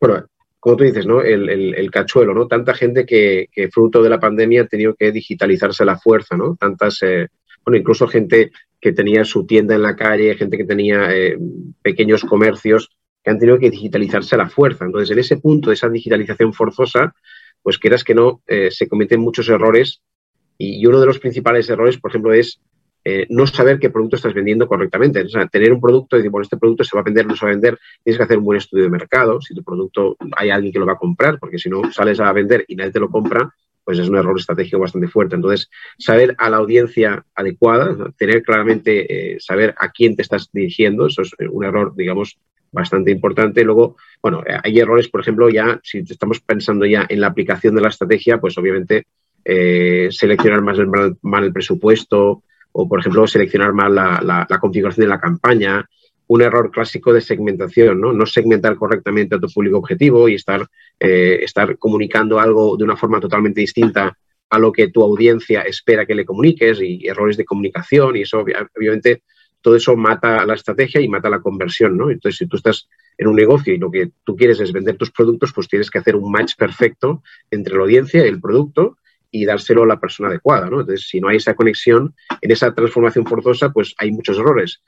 Bueno, 0.00 0.24
como 0.60 0.76
tú 0.76 0.84
dices, 0.84 1.04
¿no? 1.04 1.20
El, 1.20 1.90
cachuelo, 1.90 2.32
¿no? 2.34 2.46
Tanta 2.46 2.74
gente 2.74 3.04
que, 3.04 3.48
fruto 3.72 4.00
de 4.02 4.08
la 4.08 4.20
pandemia 4.20 4.62
ha 4.62 4.66
tenido 4.66 4.94
que 4.94 5.10
digitalizarse 5.10 5.82
a 5.82 5.86
la 5.86 5.98
fuerza, 5.98 6.36
¿no? 6.36 6.54
Tantas, 6.54 7.02
eh, 7.02 7.28
bueno, 7.64 7.78
incluso 7.78 8.06
gente 8.06 8.52
que 8.80 8.92
tenía 8.92 9.24
su 9.24 9.44
tienda 9.44 9.74
en 9.74 9.82
la 9.82 9.96
calle, 9.96 10.36
gente 10.36 10.56
que 10.56 10.64
tenía 10.64 11.14
eh, 11.14 11.36
pequeños 11.82 12.24
comercios 12.24 12.90
que 13.22 13.30
han 13.30 13.38
tenido 13.38 13.58
que 13.58 13.70
digitalizarse 13.70 14.34
a 14.34 14.38
la 14.38 14.48
fuerza. 14.48 14.84
Entonces, 14.84 15.10
en 15.10 15.18
ese 15.18 15.36
punto 15.36 15.70
de 15.70 15.74
esa 15.74 15.88
digitalización 15.88 16.52
forzosa, 16.52 17.14
pues 17.62 17.78
quieras 17.78 18.04
que 18.04 18.14
no, 18.14 18.42
eh, 18.46 18.70
se 18.70 18.88
cometen 18.88 19.20
muchos 19.20 19.48
errores 19.48 20.02
y, 20.58 20.84
uno 20.86 21.00
de 21.00 21.06
los 21.06 21.18
principales 21.18 21.68
errores, 21.70 21.98
por 21.98 22.10
ejemplo, 22.10 22.32
es 22.32 22.60
eh, 23.04 23.26
no 23.30 23.46
saber 23.46 23.78
qué 23.78 23.90
producto 23.90 24.16
estás 24.16 24.34
vendiendo 24.34 24.68
correctamente. 24.68 25.22
O 25.22 25.28
sea, 25.28 25.46
tener 25.46 25.72
un 25.72 25.80
producto 25.80 26.16
y 26.16 26.20
decir, 26.20 26.30
bueno, 26.30 26.42
este 26.42 26.56
producto 26.56 26.84
se 26.84 26.96
va 26.96 27.00
a 27.00 27.04
vender, 27.04 27.26
no 27.26 27.36
se 27.36 27.44
va 27.44 27.50
a 27.50 27.54
vender, 27.54 27.78
tienes 28.04 28.18
que 28.18 28.24
hacer 28.24 28.38
un 28.38 28.44
buen 28.44 28.58
estudio 28.58 28.84
de 28.84 28.90
mercado. 28.90 29.40
Si 29.40 29.54
tu 29.54 29.62
producto 29.62 30.16
hay 30.36 30.50
alguien 30.50 30.72
que 30.72 30.78
lo 30.78 30.86
va 30.86 30.92
a 30.92 30.98
comprar, 30.98 31.38
porque 31.38 31.58
si 31.58 31.68
no 31.68 31.90
sales 31.92 32.20
a 32.20 32.32
vender 32.32 32.64
y 32.68 32.76
nadie 32.76 32.92
te 32.92 33.00
lo 33.00 33.10
compra, 33.10 33.52
pues 33.84 33.98
es 33.98 34.08
un 34.08 34.16
error 34.16 34.38
estratégico 34.38 34.78
bastante 34.78 35.08
fuerte. 35.08 35.34
Entonces, 35.34 35.68
saber 35.98 36.34
a 36.38 36.48
la 36.48 36.58
audiencia 36.58 37.24
adecuada, 37.34 38.12
tener 38.16 38.42
claramente, 38.42 39.34
eh, 39.34 39.40
saber 39.40 39.74
a 39.78 39.90
quién 39.90 40.14
te 40.14 40.22
estás 40.22 40.48
dirigiendo, 40.52 41.06
eso 41.06 41.22
es 41.22 41.32
un 41.50 41.64
error, 41.64 41.94
digamos, 41.96 42.38
bastante 42.72 43.10
importante. 43.10 43.62
Luego, 43.62 43.96
bueno, 44.20 44.42
hay 44.62 44.78
errores, 44.78 45.08
por 45.08 45.20
ejemplo, 45.20 45.48
ya 45.50 45.78
si 45.84 45.98
estamos 45.98 46.40
pensando 46.40 46.86
ya 46.86 47.06
en 47.08 47.20
la 47.20 47.28
aplicación 47.28 47.74
de 47.74 47.82
la 47.82 47.88
estrategia, 47.88 48.38
pues 48.38 48.56
obviamente 48.58 49.06
eh, 49.44 50.08
seleccionar 50.10 50.62
más 50.62 50.78
mal 51.22 51.44
el 51.44 51.52
presupuesto, 51.52 52.42
o, 52.72 52.88
por 52.88 53.00
ejemplo, 53.00 53.26
seleccionar 53.26 53.72
mal 53.72 53.94
la, 53.94 54.58
configuración 54.60 55.04
de 55.04 55.10
la 55.10 55.20
campaña. 55.20 55.88
Un 56.28 56.40
error 56.40 56.70
clásico 56.70 57.12
de 57.12 57.20
segmentación, 57.20 58.00
¿no? 58.00 58.12
No 58.14 58.24
segmentar 58.24 58.76
correctamente 58.76 59.34
a 59.34 59.38
tu 59.38 59.48
público 59.48 59.76
objetivo 59.76 60.28
y 60.28 60.34
estar, 60.36 60.66
eh, 60.98 61.40
estar 61.42 61.76
comunicando 61.76 62.40
algo 62.40 62.76
de 62.76 62.84
una 62.84 62.96
forma 62.96 63.20
totalmente 63.20 63.60
distinta 63.60 64.16
a 64.48 64.58
lo 64.58 64.72
que 64.72 64.88
tu 64.88 65.02
audiencia 65.02 65.62
espera 65.62 66.06
que 66.06 66.14
le 66.14 66.24
comuniques 66.24 66.80
y 66.80 67.06
errores 67.06 67.36
de 67.36 67.44
comunicación 67.44 68.16
y 68.16 68.22
eso 68.22 68.38
obviamente 68.40 69.22
todo 69.62 69.76
eso 69.76 69.96
mata 69.96 70.44
la 70.44 70.54
estrategia 70.54 71.00
y 71.00 71.08
mata 71.08 71.30
la 71.30 71.40
conversión, 71.40 71.96
¿no? 71.96 72.10
Entonces, 72.10 72.38
si 72.38 72.46
tú 72.46 72.56
estás 72.56 72.88
en 73.16 73.28
un 73.28 73.36
negocio 73.36 73.72
y 73.72 73.78
lo 73.78 73.90
que 73.90 74.10
tú 74.24 74.36
quieres 74.36 74.60
es 74.60 74.72
vender 74.72 74.96
tus 74.96 75.10
productos, 75.10 75.52
pues 75.54 75.68
tienes 75.68 75.90
que 75.90 75.98
hacer 75.98 76.16
un 76.16 76.30
match 76.30 76.54
perfecto 76.56 77.22
entre 77.50 77.74
la 77.74 77.82
audiencia 77.82 78.24
y 78.24 78.28
el 78.28 78.40
producto 78.40 78.98
y 79.30 79.46
dárselo 79.46 79.84
a 79.84 79.86
la 79.86 79.98
persona 79.98 80.28
adecuada, 80.28 80.68
¿no? 80.68 80.80
Entonces, 80.80 81.08
si 81.08 81.20
no 81.20 81.28
hay 81.28 81.38
esa 81.38 81.54
conexión, 81.54 82.14
en 82.40 82.50
esa 82.50 82.74
transformación 82.74 83.24
forzosa, 83.26 83.72
pues 83.72 83.94
hay 83.98 84.12
muchos 84.12 84.38
errores. 84.38 84.82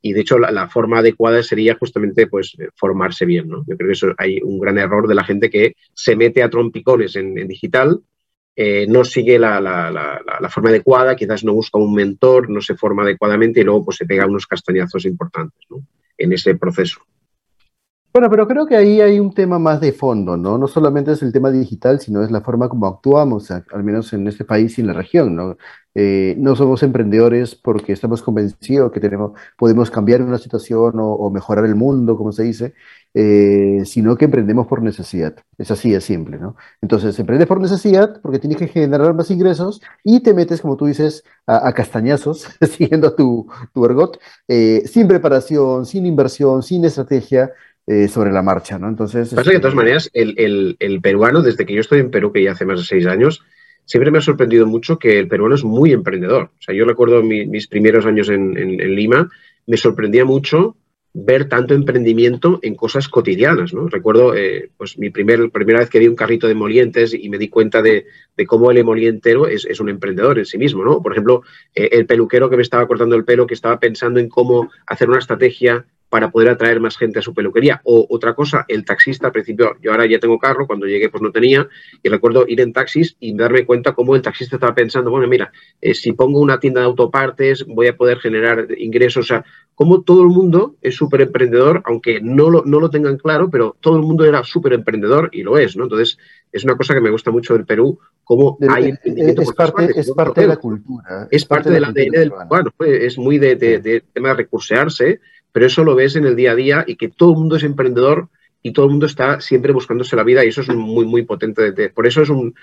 Y 0.00 0.12
de 0.12 0.20
hecho, 0.20 0.38
la, 0.38 0.68
forma 0.68 0.98
adecuada 0.98 1.42
sería 1.42 1.74
justamente 1.74 2.28
pues 2.28 2.56
formarse 2.76 3.24
bien, 3.24 3.48
¿no? 3.48 3.64
Yo 3.66 3.76
creo 3.76 3.92
que 3.92 4.14
hay 4.18 4.40
un 4.42 4.60
gran 4.60 4.78
error 4.78 5.08
de 5.08 5.14
la 5.14 5.24
gente 5.24 5.50
que 5.50 5.74
se 5.94 6.14
mete 6.14 6.42
a 6.42 6.50
trompicones 6.50 7.16
en, 7.16 7.34
digital, 7.48 8.00
eh, 8.60 8.88
no 8.88 9.04
sigue 9.04 9.38
la, 9.38 9.60
la, 9.60 10.48
forma 10.50 10.70
adecuada, 10.70 11.14
quizás 11.14 11.44
no 11.44 11.54
busca 11.54 11.78
un 11.78 11.94
mentor, 11.94 12.50
no 12.50 12.60
se 12.60 12.74
forma 12.74 13.04
adecuadamente 13.04 13.60
y 13.60 13.62
luego 13.62 13.84
pues 13.84 13.98
se 13.98 14.04
pega 14.04 14.26
unos 14.26 14.48
castañazos 14.48 15.04
importantes 15.04 15.60
¿no? 15.70 15.86
en 16.16 16.32
ese 16.32 16.56
proceso. 16.56 16.98
Bueno, 18.12 18.28
pero 18.28 18.48
creo 18.48 18.66
que 18.66 18.74
ahí 18.74 19.00
hay 19.00 19.20
un 19.20 19.32
tema 19.32 19.60
más 19.60 19.80
de 19.80 19.92
fondo, 19.92 20.36
¿no? 20.36 20.58
No 20.58 20.66
solamente 20.66 21.12
es 21.12 21.22
el 21.22 21.32
tema 21.32 21.52
digital, 21.52 22.00
sino 22.00 22.20
es 22.24 22.32
la 22.32 22.40
forma 22.40 22.68
como 22.68 22.88
actuamos, 22.88 23.48
al 23.52 23.84
menos 23.84 24.12
en 24.12 24.26
este 24.26 24.44
país 24.44 24.76
y 24.76 24.80
en 24.80 24.88
la 24.88 24.94
región, 24.94 25.36
¿no? 25.36 25.56
Eh, 26.00 26.36
no 26.38 26.54
somos 26.54 26.84
emprendedores 26.84 27.56
porque 27.56 27.92
estamos 27.92 28.22
convencidos 28.22 28.92
que 28.92 29.00
tenemos, 29.00 29.32
podemos 29.56 29.90
cambiar 29.90 30.22
una 30.22 30.38
situación 30.38 30.92
o, 31.00 31.28
mejorar 31.30 31.64
el 31.64 31.74
mundo, 31.74 32.16
como 32.16 32.30
se 32.30 32.44
dice, 32.44 32.74
eh, 33.14 33.82
sino 33.84 34.16
que 34.16 34.26
emprendemos 34.26 34.68
por 34.68 34.80
necesidad. 34.80 35.34
Es 35.58 35.72
así 35.72 35.90
de 35.90 36.00
simple, 36.00 36.38
¿no? 36.38 36.54
Entonces, 36.80 37.18
emprendes 37.18 37.48
por 37.48 37.60
necesidad 37.60 38.20
porque 38.22 38.38
tienes 38.38 38.58
que 38.58 38.68
generar 38.68 39.12
más 39.12 39.28
ingresos 39.32 39.82
y 40.04 40.20
te 40.20 40.34
metes, 40.34 40.60
como 40.60 40.76
tú 40.76 40.86
dices, 40.86 41.24
a, 41.48 41.72
castañazos, 41.72 42.46
siguiendo 42.70 43.16
tu, 43.16 43.48
tu 43.74 43.84
ergot, 43.84 44.20
eh, 44.46 44.84
sin 44.86 45.08
preparación, 45.08 45.84
sin 45.84 46.06
inversión, 46.06 46.62
sin 46.62 46.84
estrategia, 46.84 47.50
eh, 47.90 48.06
sobre 48.06 48.30
la 48.30 48.42
marcha, 48.42 48.78
¿no? 48.78 48.86
Entonces... 48.86 49.32
Pasa 49.32 49.50
que 49.50 49.56
de 49.56 49.60
todas 49.60 49.74
maneras, 49.74 50.10
el, 50.12 51.00
peruano, 51.02 51.40
desde 51.40 51.64
que 51.64 51.72
yo 51.72 51.80
estoy 51.80 52.00
en 52.00 52.10
Perú, 52.10 52.30
que 52.30 52.44
ya 52.44 52.52
hace 52.52 52.66
más 52.66 52.78
de 52.80 52.84
seis 52.84 53.06
años, 53.06 53.42
siempre 53.88 54.10
me 54.10 54.18
ha 54.18 54.20
sorprendido 54.20 54.66
mucho 54.66 54.98
que 54.98 55.18
el 55.18 55.28
peruano 55.28 55.54
es 55.54 55.64
muy 55.64 55.92
emprendedor. 55.92 56.50
O 56.58 56.62
sea, 56.62 56.74
yo 56.74 56.84
recuerdo 56.84 57.22
mis 57.22 57.66
primeros 57.68 58.04
años 58.04 58.28
en, 58.28 58.54
Lima, 58.94 59.30
me 59.66 59.78
sorprendía 59.78 60.26
mucho 60.26 60.76
ver 61.14 61.48
tanto 61.48 61.72
emprendimiento 61.72 62.60
en 62.62 62.74
cosas 62.74 63.08
cotidianas, 63.08 63.72
¿no? 63.72 63.88
Recuerdo, 63.88 64.36
eh, 64.36 64.70
pues 64.76 64.98
mi 64.98 65.08
primer, 65.08 65.50
primera 65.50 65.80
vez 65.80 65.88
que 65.88 65.98
vi 65.98 66.06
un 66.06 66.14
carrito 66.14 66.46
de 66.46 66.54
molientes 66.54 67.14
y 67.14 67.30
me 67.30 67.38
di 67.38 67.48
cuenta 67.48 67.80
de, 67.80 68.04
cómo 68.46 68.70
el 68.70 68.76
emolientero 68.76 69.48
es, 69.48 69.64
es, 69.64 69.80
un 69.80 69.88
emprendedor 69.88 70.38
en 70.38 70.44
sí 70.44 70.58
mismo, 70.58 70.84
¿no? 70.84 71.02
Por 71.02 71.12
ejemplo, 71.12 71.42
eh, 71.74 71.88
el 71.92 72.04
peluquero 72.04 72.50
que 72.50 72.56
me 72.56 72.62
estaba 72.62 72.86
cortando 72.86 73.16
el 73.16 73.24
pelo, 73.24 73.46
que 73.46 73.54
estaba 73.54 73.80
pensando 73.80 74.20
en 74.20 74.28
cómo 74.28 74.70
hacer 74.86 75.08
una 75.08 75.18
estrategia 75.18 75.86
para 76.08 76.30
poder 76.30 76.48
atraer 76.48 76.80
más 76.80 76.96
gente 76.96 77.18
a 77.18 77.22
su 77.22 77.34
peluquería. 77.34 77.80
O 77.84 78.06
otra 78.08 78.34
cosa, 78.34 78.64
el 78.68 78.84
taxista, 78.84 79.26
al 79.26 79.32
principio, 79.32 79.76
yo 79.82 79.90
ahora 79.90 80.06
ya 80.06 80.18
tengo 80.18 80.38
carro, 80.38 80.66
cuando 80.66 80.86
llegué 80.86 81.08
pues 81.08 81.22
no 81.22 81.30
tenía, 81.30 81.68
y 82.02 82.08
recuerdo 82.08 82.44
ir 82.48 82.60
en 82.60 82.72
taxis 82.72 83.16
y 83.20 83.36
darme 83.36 83.66
cuenta 83.66 83.94
cómo 83.94 84.16
el 84.16 84.22
taxista 84.22 84.56
estaba 84.56 84.74
pensando, 84.74 85.10
bueno, 85.10 85.28
mira, 85.28 85.52
eh, 85.80 85.94
si 85.94 86.12
pongo 86.12 86.40
una 86.40 86.60
tienda 86.60 86.80
de 86.80 86.86
autopartes, 86.86 87.66
voy 87.66 87.88
a 87.88 87.96
poder 87.96 88.18
generar 88.18 88.66
ingresos, 88.78 89.24
o 89.24 89.28
sea, 89.28 89.44
como 89.74 90.02
todo 90.02 90.22
el 90.22 90.28
mundo 90.28 90.76
es 90.82 90.96
súper 90.96 91.20
emprendedor, 91.20 91.82
aunque 91.84 92.20
no 92.20 92.50
lo, 92.50 92.64
no 92.64 92.80
lo 92.80 92.90
tengan 92.90 93.16
claro, 93.16 93.48
pero 93.50 93.76
todo 93.80 93.96
el 93.96 94.02
mundo 94.02 94.24
era 94.24 94.42
súper 94.42 94.72
emprendedor 94.72 95.28
y 95.32 95.42
lo 95.42 95.58
es, 95.58 95.76
¿no? 95.76 95.84
Entonces, 95.84 96.18
es 96.50 96.64
una 96.64 96.76
cosa 96.76 96.94
que 96.94 97.00
me 97.00 97.10
gusta 97.10 97.30
mucho 97.30 97.54
del 97.54 97.64
Perú, 97.64 97.98
cómo 98.24 98.58
hay 98.68 98.90
emprendimiento 98.90 99.42
es, 99.42 99.52
parte, 99.52 99.88
es 99.94 100.10
parte 100.12 100.40
de 100.40 100.46
la 100.48 100.56
cultura. 100.56 101.28
Es, 101.30 101.44
parte, 101.44 101.70
del 101.70 101.84
ADN 101.84 102.10
del 102.10 102.32
bueno, 102.48 102.72
es 102.78 103.18
muy 103.18 103.38
de, 103.38 103.56
de 103.56 104.02
tema 104.12 104.30
de 104.30 104.34
recursearse, 104.34 105.20
pero 105.52 105.66
eso 105.66 105.84
lo 105.84 105.94
ves 105.94 106.16
en 106.16 106.24
el 106.24 106.36
día 106.36 106.52
a 106.52 106.56
día 106.56 106.84
y 106.86 106.96
que 106.96 107.08
todo 107.08 107.32
el 107.32 107.38
mundo 107.38 107.56
es 107.56 107.62
emprendedor 107.62 108.28
y 108.62 108.72
todo 108.72 108.86
el 108.86 108.90
mundo 108.90 109.06
está 109.06 109.40
siempre 109.40 109.72
buscándose 109.72 110.16
la 110.16 110.24
vida 110.24 110.44
y 110.44 110.48
eso 110.48 110.60
es 110.60 110.68
muy, 110.68 111.06
muy 111.06 111.22
potente. 111.22 111.90
Por 111.90 112.06
eso 112.06 112.22
es 112.22 112.28
un, 112.28 112.54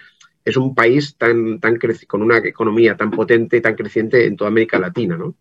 es 0.43 0.57
un 0.57 0.75
país 0.75 1.15
tan, 1.17 1.59
tan 1.59 1.77
con 2.07 2.21
una 2.21 2.37
economía 2.37 2.95
tan 2.95 3.11
potente, 3.11 3.61
tan 3.61 3.75
creciente 3.75 4.25
en 4.25 4.35
toda 4.35 4.49
América 4.49 4.79
Latina, 4.79 5.17
¿no? 5.17 5.35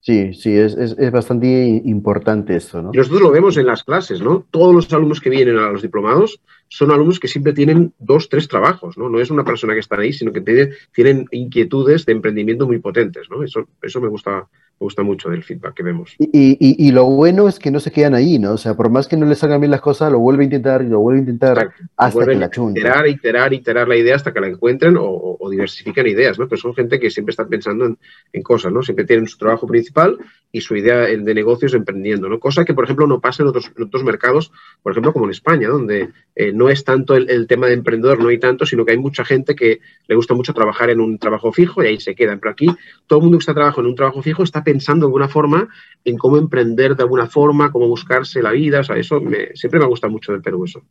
Sí, 0.00 0.34
sí, 0.34 0.54
es, 0.54 0.74
es, 0.74 1.10
bastante 1.10 1.80
importante 1.86 2.56
eso, 2.56 2.82
¿no? 2.82 2.90
Y 2.92 2.98
nosotros 2.98 3.22
lo 3.22 3.30
vemos 3.30 3.56
en 3.56 3.64
las 3.64 3.84
clases, 3.84 4.20
¿no? 4.20 4.46
Todos 4.50 4.74
los 4.74 4.92
alumnos 4.92 5.18
que 5.18 5.30
vienen 5.30 5.56
a 5.56 5.70
los 5.70 5.80
diplomados 5.80 6.42
son 6.68 6.90
alumnos 6.90 7.18
que 7.18 7.26
siempre 7.26 7.54
tienen 7.54 7.94
dos, 7.98 8.28
tres 8.28 8.46
trabajos, 8.46 8.98
¿no? 8.98 9.08
No 9.08 9.18
es 9.18 9.30
una 9.30 9.46
persona 9.46 9.72
que 9.72 9.80
está 9.80 9.96
ahí, 9.98 10.12
sino 10.12 10.30
que 10.30 10.42
tiene, 10.42 10.72
tienen 10.92 11.24
inquietudes 11.30 12.04
de 12.04 12.12
emprendimiento 12.12 12.66
muy 12.66 12.80
potentes, 12.80 13.30
¿no? 13.30 13.42
Eso, 13.42 13.66
eso 13.80 13.98
me 14.02 14.08
gusta 14.08 14.46
me 14.80 14.84
gusta 14.86 15.02
mucho 15.02 15.30
del 15.30 15.44
feedback 15.44 15.74
que 15.74 15.82
vemos. 15.82 16.14
Y, 16.18 16.56
y, 16.60 16.92
lo 16.92 17.04
bueno 17.04 17.48
es 17.48 17.58
que 17.58 17.70
no 17.70 17.80
se 17.80 17.92
quedan 17.92 18.14
ahí, 18.14 18.38
¿no? 18.38 18.52
O 18.52 18.58
sea, 18.58 18.74
por 18.74 18.90
más 18.90 19.06
que 19.06 19.16
no 19.16 19.24
les 19.24 19.38
salgan 19.38 19.60
bien 19.60 19.70
las 19.70 19.80
cosas, 19.80 20.10
lo 20.10 20.18
vuelve 20.18 20.42
a 20.42 20.44
intentar 20.44 20.82
y 20.82 20.88
lo 20.88 21.00
vuelve 21.00 21.20
a 21.20 21.22
intentar 21.22 21.70
hasta 21.96 22.26
que 22.26 22.34
la 22.34 22.50
chunta. 22.50 22.80
Iterar, 22.80 23.06
iterar, 23.06 23.52
iterar 23.52 23.88
la 23.88 23.96
idea 23.96 24.16
hasta 24.16 24.32
que 24.32 24.40
la 24.40 24.48
encuentren 24.48 24.96
o, 24.96 25.36
o 25.38 25.50
diversifican 25.50 26.06
ideas, 26.06 26.38
¿no? 26.38 26.48
Pero 26.48 26.60
son 26.60 26.74
gente 26.74 26.98
que 26.98 27.10
siempre 27.10 27.30
está 27.30 27.46
pensando 27.46 27.86
en, 27.86 27.98
en, 28.32 28.42
cosas, 28.42 28.72
¿no? 28.72 28.82
Siempre 28.82 29.04
tienen 29.04 29.28
su 29.28 29.38
trabajo 29.38 29.66
principal 29.66 30.18
y 30.50 30.60
su 30.60 30.76
idea 30.76 30.98
de 31.00 31.34
negocios 31.34 31.74
emprendiendo, 31.74 32.28
¿no? 32.28 32.38
Cosa 32.40 32.64
que, 32.64 32.74
por 32.74 32.84
ejemplo, 32.84 33.06
no 33.06 33.20
pasa 33.20 33.42
en 33.42 33.48
otros, 33.48 33.70
otros 33.80 34.04
mercados, 34.04 34.52
por 34.82 34.92
ejemplo, 34.92 35.12
como 35.12 35.26
en 35.26 35.32
España, 35.32 35.68
donde 35.68 36.10
eh, 36.34 36.52
no 36.52 36.68
es 36.68 36.84
tanto 36.84 37.14
el, 37.14 37.30
el, 37.30 37.46
tema 37.46 37.68
de 37.68 37.74
emprendedor, 37.74 38.20
no 38.20 38.28
hay 38.28 38.38
tanto, 38.38 38.66
sino 38.66 38.84
que 38.84 38.92
hay 38.92 38.98
mucha 38.98 39.24
gente 39.24 39.54
que 39.54 39.80
le 40.08 40.14
gusta 40.16 40.34
mucho 40.34 40.52
trabajar 40.52 40.90
en 40.90 41.00
un 41.00 41.18
trabajo 41.18 41.52
fijo 41.52 41.82
y 41.82 41.86
ahí 41.86 42.00
se 42.00 42.14
quedan. 42.14 42.40
Pero 42.40 42.52
aquí 42.52 42.66
todo 43.06 43.20
el 43.20 43.22
mundo 43.24 43.38
que 43.38 43.42
está 43.42 43.54
trabajando 43.54 43.88
en 43.88 43.92
un 43.92 43.96
trabajo 43.96 44.22
fijo 44.22 44.42
está 44.42 44.63
pensando 44.64 45.06
de 45.06 45.08
alguna 45.08 45.28
forma 45.28 45.68
en 46.04 46.16
cómo 46.18 46.36
emprender 46.36 46.96
de 46.96 47.02
alguna 47.02 47.26
forma, 47.26 47.70
cómo 47.70 47.86
buscarse 47.88 48.42
la 48.42 48.52
vida. 48.52 48.80
O 48.80 48.84
sea, 48.84 48.96
eso 48.96 49.20
me, 49.20 49.54
siempre 49.54 49.80
me 49.80 49.86
gusta 49.86 50.08
mucho 50.08 50.32
del 50.32 50.42
Perú 50.42 50.64
eso. 50.64 50.82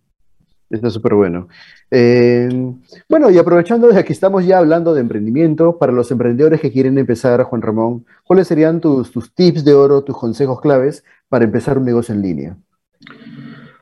Está 0.69 0.89
súper 0.89 1.13
bueno. 1.13 1.49
Eh, 1.91 2.49
bueno, 3.07 3.29
y 3.29 3.37
aprovechando 3.37 3.87
de 3.89 4.03
que 4.03 4.13
estamos 4.13 4.45
ya 4.45 4.57
hablando 4.57 4.93
de 4.93 5.01
emprendimiento, 5.01 5.77
para 5.77 5.91
los 5.91 6.09
emprendedores 6.09 6.61
que 6.61 6.71
quieren 6.71 6.97
empezar, 6.97 7.43
Juan 7.43 7.61
Ramón, 7.61 8.05
¿cuáles 8.23 8.47
serían 8.47 8.81
tus, 8.81 9.11
tus 9.11 9.33
tips 9.35 9.63
de 9.63 9.73
oro, 9.73 10.03
tus 10.03 10.17
consejos 10.17 10.59
claves 10.61 11.03
para 11.29 11.45
empezar 11.45 11.77
un 11.77 11.85
negocio 11.85 12.15
en 12.15 12.21
línea? 12.23 12.57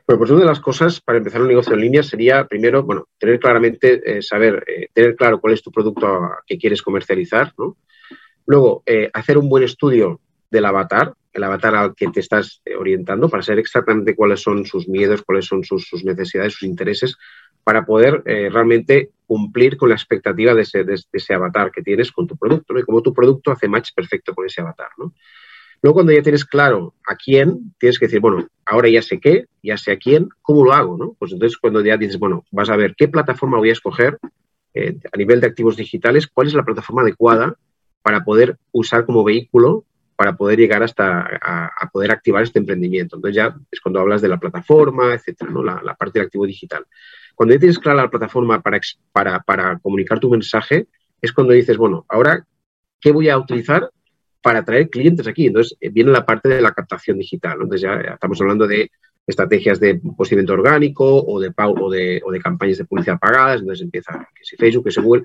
Bueno, 0.06 0.18
pues 0.18 0.30
una 0.30 0.40
de 0.40 0.46
las 0.46 0.60
cosas 0.60 1.00
para 1.00 1.18
empezar 1.18 1.40
un 1.40 1.48
negocio 1.48 1.72
en 1.72 1.80
línea 1.80 2.02
sería, 2.02 2.44
primero, 2.46 2.82
bueno, 2.82 3.06
tener 3.18 3.38
claramente, 3.38 4.02
eh, 4.04 4.20
saber, 4.20 4.62
eh, 4.66 4.88
tener 4.92 5.16
claro 5.16 5.40
cuál 5.40 5.54
es 5.54 5.62
tu 5.62 5.70
producto 5.70 6.30
que 6.46 6.58
quieres 6.58 6.82
comercializar, 6.82 7.54
¿no? 7.56 7.76
Luego, 8.46 8.82
eh, 8.86 9.10
hacer 9.12 9.38
un 9.38 9.48
buen 9.48 9.64
estudio 9.64 10.20
del 10.50 10.64
avatar, 10.64 11.14
el 11.32 11.44
avatar 11.44 11.74
al 11.74 11.94
que 11.94 12.08
te 12.08 12.20
estás 12.20 12.60
eh, 12.64 12.74
orientando, 12.76 13.28
para 13.28 13.42
saber 13.42 13.60
exactamente 13.60 14.14
cuáles 14.14 14.40
son 14.40 14.66
sus 14.66 14.88
miedos, 14.88 15.22
cuáles 15.22 15.46
son 15.46 15.64
sus, 15.64 16.04
necesidades, 16.04 16.54
sus 16.54 16.64
intereses, 16.64 17.16
para 17.64 17.86
poder 17.86 18.22
eh, 18.26 18.50
realmente 18.52 19.10
cumplir 19.26 19.76
con 19.76 19.88
la 19.88 19.94
expectativa 19.94 20.54
de 20.54 20.62
ese, 20.62 21.34
avatar 21.34 21.70
que 21.70 21.82
tienes 21.82 22.12
con 22.12 22.26
tu 22.26 22.36
producto, 22.36 22.74
¿no? 22.74 22.80
Y 22.80 22.82
cómo 22.82 23.00
tu 23.00 23.14
producto 23.14 23.50
hace 23.50 23.68
match 23.68 23.90
perfecto 23.94 24.34
con 24.34 24.44
ese 24.44 24.60
avatar, 24.60 24.88
¿no? 24.98 25.14
Luego, 25.80 25.94
cuando 25.94 26.12
ya 26.12 26.22
tienes 26.22 26.44
claro 26.44 26.94
a 27.06 27.16
quién, 27.16 27.74
tienes 27.78 27.98
que 27.98 28.06
decir, 28.06 28.20
bueno, 28.20 28.46
ahora 28.66 28.88
ya 28.88 29.02
sé 29.02 29.18
qué, 29.18 29.46
ya 29.62 29.76
sé 29.76 29.92
a 29.92 29.96
quién, 29.96 30.28
¿cómo 30.40 30.64
lo 30.64 30.72
hago? 30.72 30.96
¿no? 30.96 31.16
Pues 31.18 31.32
entonces 31.32 31.58
cuando 31.58 31.80
ya 31.80 31.96
dices, 31.96 32.20
bueno, 32.20 32.44
vas 32.52 32.70
a 32.70 32.76
ver 32.76 32.94
qué 32.96 33.08
plataforma 33.08 33.58
voy 33.58 33.70
a 33.70 33.72
escoger 33.72 34.16
a 34.22 35.16
nivel 35.16 35.40
de 35.40 35.48
activos 35.48 35.76
digitales, 35.76 36.28
cuál 36.28 36.46
es 36.46 36.54
la 36.54 36.64
plataforma 36.64 37.02
adecuada 37.02 37.56
para 38.02 38.24
poder 38.24 38.58
usar 38.72 39.06
como 39.06 39.24
vehículo 39.24 39.84
para 40.16 40.36
poder 40.36 40.58
llegar 40.58 40.82
hasta 40.82 41.20
a, 41.42 41.90
poder 41.90 42.12
activar 42.12 42.44
este 42.44 42.60
emprendimiento. 42.60 43.16
Entonces 43.16 43.34
ya 43.34 43.56
es 43.70 43.80
cuando 43.80 43.98
hablas 43.98 44.22
de 44.22 44.28
la 44.28 44.38
plataforma, 44.38 45.14
etcétera, 45.14 45.50
¿no? 45.50 45.64
la, 45.64 45.96
parte 45.96 46.18
del 46.18 46.26
activo 46.26 46.46
digital. 46.46 46.84
Cuando 47.34 47.54
ya 47.54 47.58
tienes 47.58 47.78
clara 47.78 48.02
la 48.02 48.10
plataforma 48.10 48.60
para, 48.60 48.78
para, 49.10 49.40
para 49.40 49.78
comunicar 49.80 50.20
tu 50.20 50.30
mensaje, 50.30 50.86
es 51.20 51.32
cuando 51.32 51.54
dices, 51.54 51.76
bueno, 51.76 52.04
ahora, 52.08 52.46
¿qué 53.00 53.10
voy 53.10 53.30
a 53.30 53.38
utilizar 53.38 53.90
para 54.42 54.58
atraer 54.58 54.90
clientes 54.90 55.26
aquí. 55.26 55.46
Entonces, 55.46 55.76
eh, 55.80 55.88
viene 55.88 56.10
la 56.10 56.26
parte 56.26 56.48
de 56.48 56.60
la 56.60 56.72
captación 56.72 57.18
digital. 57.18 57.58
Entonces, 57.62 57.82
ya 57.82 57.94
estamos 58.14 58.40
hablando 58.40 58.66
de 58.66 58.90
estrategias 59.26 59.78
de 59.78 60.00
posicionamiento 60.16 60.52
orgánico 60.52 61.24
o 61.24 61.40
de, 61.40 61.52
o 61.56 61.90
de, 61.90 62.20
o 62.24 62.32
de 62.32 62.40
campañas 62.40 62.78
de 62.78 62.84
publicidad 62.84 63.18
pagadas. 63.18 63.60
Entonces, 63.60 63.84
empieza 63.84 64.28
que 64.34 64.44
si 64.44 64.56
Facebook, 64.56 64.84
que 64.88 65.00
Google. 65.00 65.24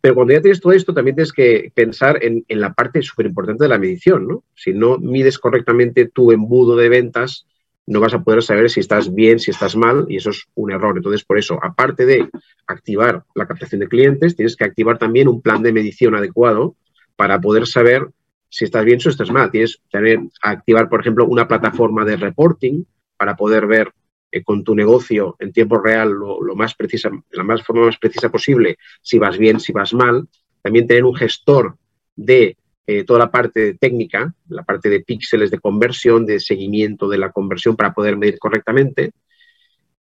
Pero 0.00 0.14
cuando 0.14 0.32
ya 0.32 0.40
tienes 0.40 0.60
todo 0.60 0.72
esto, 0.72 0.94
también 0.94 1.16
tienes 1.16 1.32
que 1.32 1.70
pensar 1.74 2.18
en, 2.22 2.44
la 2.48 2.72
parte 2.72 3.02
súper 3.02 3.26
importante 3.26 3.64
de 3.64 3.68
la 3.68 3.78
medición. 3.78 4.26
¿no? 4.26 4.44
Si 4.54 4.72
no 4.72 4.98
mides 4.98 5.38
correctamente 5.38 6.08
tu 6.08 6.32
embudo 6.32 6.76
de 6.76 6.88
ventas, 6.88 7.46
no 7.86 8.00
vas 8.00 8.14
a 8.14 8.22
poder 8.22 8.42
saber 8.42 8.70
si 8.70 8.80
estás 8.80 9.12
bien, 9.12 9.38
si 9.38 9.50
estás 9.50 9.76
mal, 9.76 10.06
y 10.08 10.16
eso 10.16 10.30
es 10.30 10.46
un 10.54 10.70
error. 10.72 10.96
Entonces, 10.96 11.24
por 11.24 11.38
eso, 11.38 11.58
aparte 11.62 12.06
de 12.06 12.28
activar 12.66 13.24
la 13.34 13.46
captación 13.46 13.80
de 13.80 13.88
clientes, 13.88 14.36
tienes 14.36 14.56
que 14.56 14.64
activar 14.64 14.96
también 14.96 15.28
un 15.28 15.42
plan 15.42 15.62
de 15.62 15.72
medición 15.72 16.14
adecuado 16.14 16.76
para 17.16 17.40
poder 17.40 17.66
saber 17.66 18.08
si 18.48 18.64
estás 18.64 18.84
bien 18.84 19.00
o 19.04 19.08
estás 19.08 19.30
mal. 19.30 19.50
Tienes 19.50 19.80
que 19.90 20.18
activar, 20.42 20.88
por 20.88 21.00
ejemplo, 21.00 21.26
una 21.26 21.48
plataforma 21.48 22.04
de 22.04 22.16
reporting 22.16 22.84
para 23.16 23.36
poder 23.36 23.66
ver 23.66 23.92
eh, 24.32 24.42
con 24.42 24.62
tu 24.62 24.74
negocio 24.74 25.36
en 25.38 25.52
tiempo 25.52 25.78
real 25.78 26.10
lo, 26.10 26.54
más 26.54 26.74
precisa, 26.74 27.10
la 27.30 27.42
más 27.42 27.62
forma 27.62 27.86
más 27.86 27.98
precisa 27.98 28.30
posible, 28.30 28.76
si 29.02 29.18
vas 29.18 29.38
bien, 29.38 29.60
si 29.60 29.72
vas 29.72 29.92
mal. 29.92 30.28
También 30.62 30.86
tener 30.86 31.04
un 31.04 31.14
gestor 31.14 31.76
de 32.14 32.56
eh, 32.86 33.04
toda 33.04 33.18
la 33.18 33.30
parte 33.30 33.74
técnica, 33.74 34.34
la 34.48 34.62
parte 34.62 34.88
de 34.88 35.00
píxeles 35.00 35.50
de 35.50 35.58
conversión, 35.58 36.26
de 36.26 36.40
seguimiento 36.40 37.08
de 37.08 37.18
la 37.18 37.32
conversión 37.32 37.76
para 37.76 37.92
poder 37.92 38.16
medir 38.16 38.38
correctamente. 38.38 39.12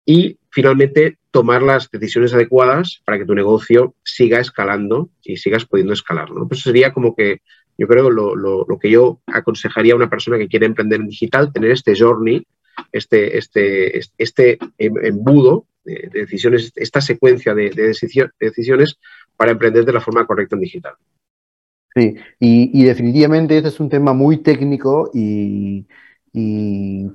Y 0.06 0.38
finalmente, 0.50 1.18
tomar 1.32 1.62
las 1.62 1.90
decisiones 1.92 2.34
adecuadas 2.34 3.02
para 3.06 3.20
que 3.20 3.26
tu 3.26 3.36
negocio 3.36 3.96
siga 4.04 4.40
escalando 4.40 5.10
y 5.24 5.38
sigas 5.38 5.66
pudiendo 5.66 5.94
escalar. 5.94 6.32
¿no? 6.32 6.48
Pues 6.48 6.62
sería 6.62 6.94
como 6.94 7.16
que 7.16 7.42
yo 7.78 7.88
creo 7.88 8.10
lo, 8.10 8.36
lo, 8.36 8.66
lo, 8.68 8.80
que 8.80 8.90
yo 8.90 9.22
aconsejaría 9.28 9.94
a 9.94 9.96
una 9.96 10.10
persona 10.10 10.38
que 10.38 10.48
quiere 10.48 10.66
emprender 10.66 11.00
en 11.00 11.08
digital, 11.08 11.54
tener 11.54 11.72
este 11.72 11.94
journey, 11.98 12.46
este, 12.92 13.38
este, 13.38 14.00
este 14.18 14.58
em, 14.78 14.94
embudo 15.04 15.66
de, 15.84 16.10
decisiones, 16.12 16.72
esta 16.76 17.02
secuencia 17.02 17.54
de, 17.54 17.70
decisiones 18.40 18.98
para 19.36 19.52
emprender 19.52 19.86
de 19.86 19.94
la 19.94 20.02
forma 20.02 20.26
correcta 20.26 20.56
en 20.56 20.62
digital. 20.62 20.94
Sí, 21.96 22.16
y, 22.40 22.84
definitivamente 22.84 23.58
este 23.58 23.70
es 23.70 23.80
un 23.80 23.90
tema 23.90 24.14
muy 24.14 24.38
técnico 24.38 25.10
y, 25.14 25.88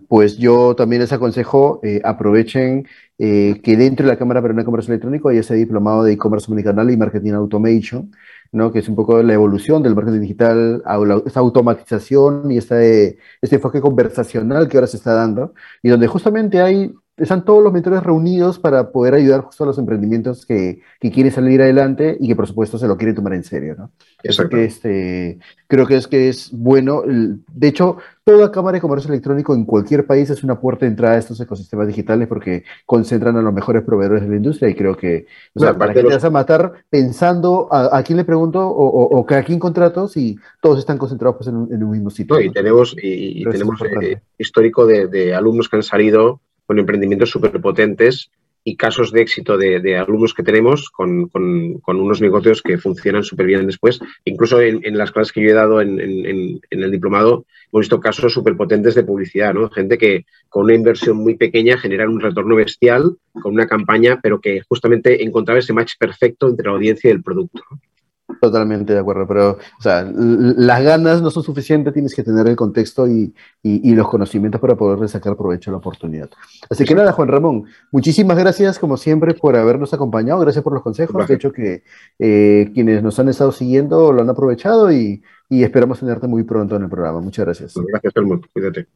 pues 0.09 0.37
yo 0.37 0.75
también 0.75 1.00
les 1.00 1.12
aconsejo 1.12 1.80
eh, 1.83 2.00
aprovechen 2.04 2.87
eh, 3.16 3.61
que 3.62 3.76
dentro 3.76 4.04
de 4.04 4.12
la 4.12 4.18
Cámara 4.18 4.42
Peruana 4.42 4.62
de 4.62 4.66
Comercio 4.66 4.92
Electrónico 4.92 5.28
hay 5.28 5.38
ese 5.38 5.54
diplomado 5.54 6.02
de 6.02 6.12
e-commerce 6.12 6.50
omnicanal 6.50 6.90
y 6.90 6.97
marketing 6.97 7.33
automation, 7.33 8.11
¿no? 8.54 8.73
que 8.73 8.78
es 8.78 8.88
un 8.88 8.96
poco 8.96 9.23
la 9.23 9.34
evolución 9.34 9.82
del 9.82 9.94
marketing 9.94 10.20
digital, 10.20 10.82
esta 11.26 11.40
automatización 11.40 12.50
y 12.50 12.58
este, 12.58 13.18
este 13.42 13.56
enfoque 13.56 13.80
conversacional 13.80 14.68
que 14.68 14.76
ahora 14.76 14.87
se 14.87 14.96
está 14.96 15.14
dando, 15.14 15.54
y 15.82 15.88
donde 15.88 16.06
justamente 16.06 16.61
hay 16.61 16.94
están 17.16 17.44
todos 17.44 17.62
los 17.62 17.73
mentores 17.73 18.02
reunidos 18.02 18.59
para 18.59 18.90
poder 18.90 19.14
ayudar 19.14 19.42
justo 19.42 19.62
a 19.62 19.66
los 19.68 19.78
emprendimientos 19.78 20.44
que, 20.44 20.80
que, 20.99 21.12
quieren 21.12 21.33
salir 21.33 21.62
adelante 21.62 22.16
y 22.18 22.26
que 22.26 22.35
por 22.35 22.49
supuesto 22.49 22.76
se 22.76 22.88
lo 22.88 22.97
quieren 22.97 23.14
tomar 23.14 23.35
en 23.35 23.44
serio, 23.44 23.76
¿no? 23.78 23.92
Exacto. 24.25 24.56
Que 24.56 24.64
este, 24.64 25.38
creo 25.68 25.87
que 25.87 25.97
es 25.97 26.09
que 26.09 26.28
es 26.28 26.50
bueno. 26.52 27.02
De 27.06 27.68
hecho, 27.68 27.99
toda 28.25 28.50
Cámara 28.50 28.76
de 28.76 28.80
Comercio 28.80 29.11
Electrónico 29.11 29.54
en 29.54 29.64
cualquier 29.64 30.06
país 30.06 30.28
es 30.30 30.42
una 30.42 30.59
puerta 30.59 30.87
de 30.87 30.90
entrada 30.90 31.14
a 31.14 31.18
estos 31.18 31.40
ecosistemas 31.40 31.87
digitales 31.87 32.26
porque 32.26 32.64
concentran 32.85 33.37
a 33.37 33.42
los 33.42 33.55
mejores 33.55 33.85
proveedores 33.85 34.22
de 34.22 34.31
la 34.31 34.37
industria 34.37 34.68
y 34.68 34.74
creo 34.74 34.96
que, 34.96 35.27
o 35.55 35.61
sea, 35.61 35.79
¿para 35.79 35.94
qué 35.94 36.03
te 36.03 36.14
vas 36.14 36.24
a 36.24 36.31
matar 36.31 36.72
pensando 36.90 37.68
a, 37.70 38.03
quién 38.03 38.16
le 38.16 38.24
pregunto 38.24 38.66
o, 38.66 39.20
o, 39.20 39.35
a 39.35 39.42
quién 39.42 39.61
contrato 39.61 40.09
si 40.09 40.37
todos 40.61 40.81
están 40.81 40.98
concentrados 40.98 41.37
pues, 41.37 41.48
en, 41.48 41.57
un, 41.57 41.90
mismo 41.90 42.11
sitio? 42.11 42.40
y 42.40 42.50
tenemos, 42.50 42.96
y, 43.00 43.44
tenemos 43.44 43.81
eh, 44.03 44.20
histórico 44.37 44.85
de, 44.85 45.07
de 45.07 45.33
alumnos 45.33 45.68
que 45.68 45.77
han 45.77 45.83
salido 45.85 46.40
con 46.66 46.79
emprendimientos 46.79 47.31
súper 47.31 47.61
potentes 47.61 48.31
y 48.66 48.77
casos 48.77 49.12
de 49.12 49.20
éxito 49.20 49.59
de, 49.59 49.96
alumnos 49.96 50.33
que 50.33 50.42
tenemos 50.42 50.90
con, 50.90 51.31
unos 51.87 52.20
negocios 52.22 52.62
que 52.62 52.79
funcionan 52.79 53.22
súper 53.22 53.46
bien 53.46 53.66
después. 53.66 54.00
Incluso 54.24 54.61
en, 54.61 54.96
las 54.96 55.12
clases 55.12 55.33
que 55.33 55.42
yo 55.42 55.50
he 55.50 55.55
dado 55.55 55.83
en, 55.83 56.00
el 56.70 56.90
diplomado, 56.90 57.44
hemos 57.70 57.83
visto 57.83 58.00
casos 58.00 58.33
súper 58.33 58.57
potentes 58.57 58.94
de 58.94 59.05
publicidad, 59.05 59.53
¿no? 59.53 59.68
Gente 59.68 59.98
que 59.98 60.24
con 60.48 60.64
una 60.64 60.74
inversión 60.74 61.18
muy 61.18 61.37
pequeña 61.37 61.77
genera 61.77 62.09
un 62.09 62.20
retorno 62.20 62.57
bestial 62.57 63.16
con 63.35 63.53
una 63.53 63.66
campaña, 63.66 64.18
pero 64.22 64.40
que 64.40 64.62
justamente 64.62 65.22
encontraba 65.22 65.61
ese 65.61 65.74
match 65.74 65.94
perfecto 65.98 66.48
entre 66.48 66.66
la 66.66 66.72
audiencia 66.72 67.09
y 67.09 67.12
el 67.12 67.22
producto. 67.22 67.62
Totalmente 68.40 68.94
de 68.94 68.98
acuerdo, 68.98 69.26
pero 69.26 69.50
o 69.50 69.82
sea, 69.82 70.02
las 70.02 70.82
ganas 70.82 71.20
no 71.20 71.30
son 71.30 71.42
suficientes, 71.42 71.92
tienes 71.92 72.14
que 72.14 72.22
tener 72.22 72.46
el 72.46 72.56
contexto 72.56 73.06
y, 73.06 73.34
los 73.62 74.08
conocimientos 74.08 74.60
para 74.60 74.76
poder 74.76 75.06
sacar 75.10 75.37
provecho 75.37 75.70
de 75.70 75.72
la 75.72 75.78
oportunidad. 75.78 76.30
Así 76.70 76.84
que 76.84 76.94
nada, 76.94 77.12
Juan 77.12 77.28
Ramón, 77.28 77.64
muchísimas 77.92 78.38
gracias 78.38 78.78
como 78.78 78.96
siempre 78.96 79.34
por 79.34 79.56
habernos 79.56 79.92
acompañado, 79.92 80.40
gracias 80.40 80.64
por 80.64 80.72
los 80.72 80.82
consejos, 80.82 81.28
de 81.28 81.34
hecho 81.34 81.52
que 81.52 81.82
eh, 82.18 82.70
quienes 82.72 83.02
nos 83.02 83.18
han 83.18 83.28
estado 83.28 83.52
siguiendo 83.52 84.10
lo 84.10 84.22
han 84.22 84.30
aprovechado 84.30 84.90
y, 84.90 85.22
y 85.50 85.62
esperamos 85.62 86.00
tenerte 86.00 86.26
muy 86.26 86.44
pronto 86.44 86.76
en 86.76 86.84
el 86.84 86.88
programa. 86.88 87.20
Muchas 87.20 87.44
gracias. 87.44 87.74
Gracias, 87.76 88.14
mundo. 88.24 88.46
Cuídate. 88.52 88.87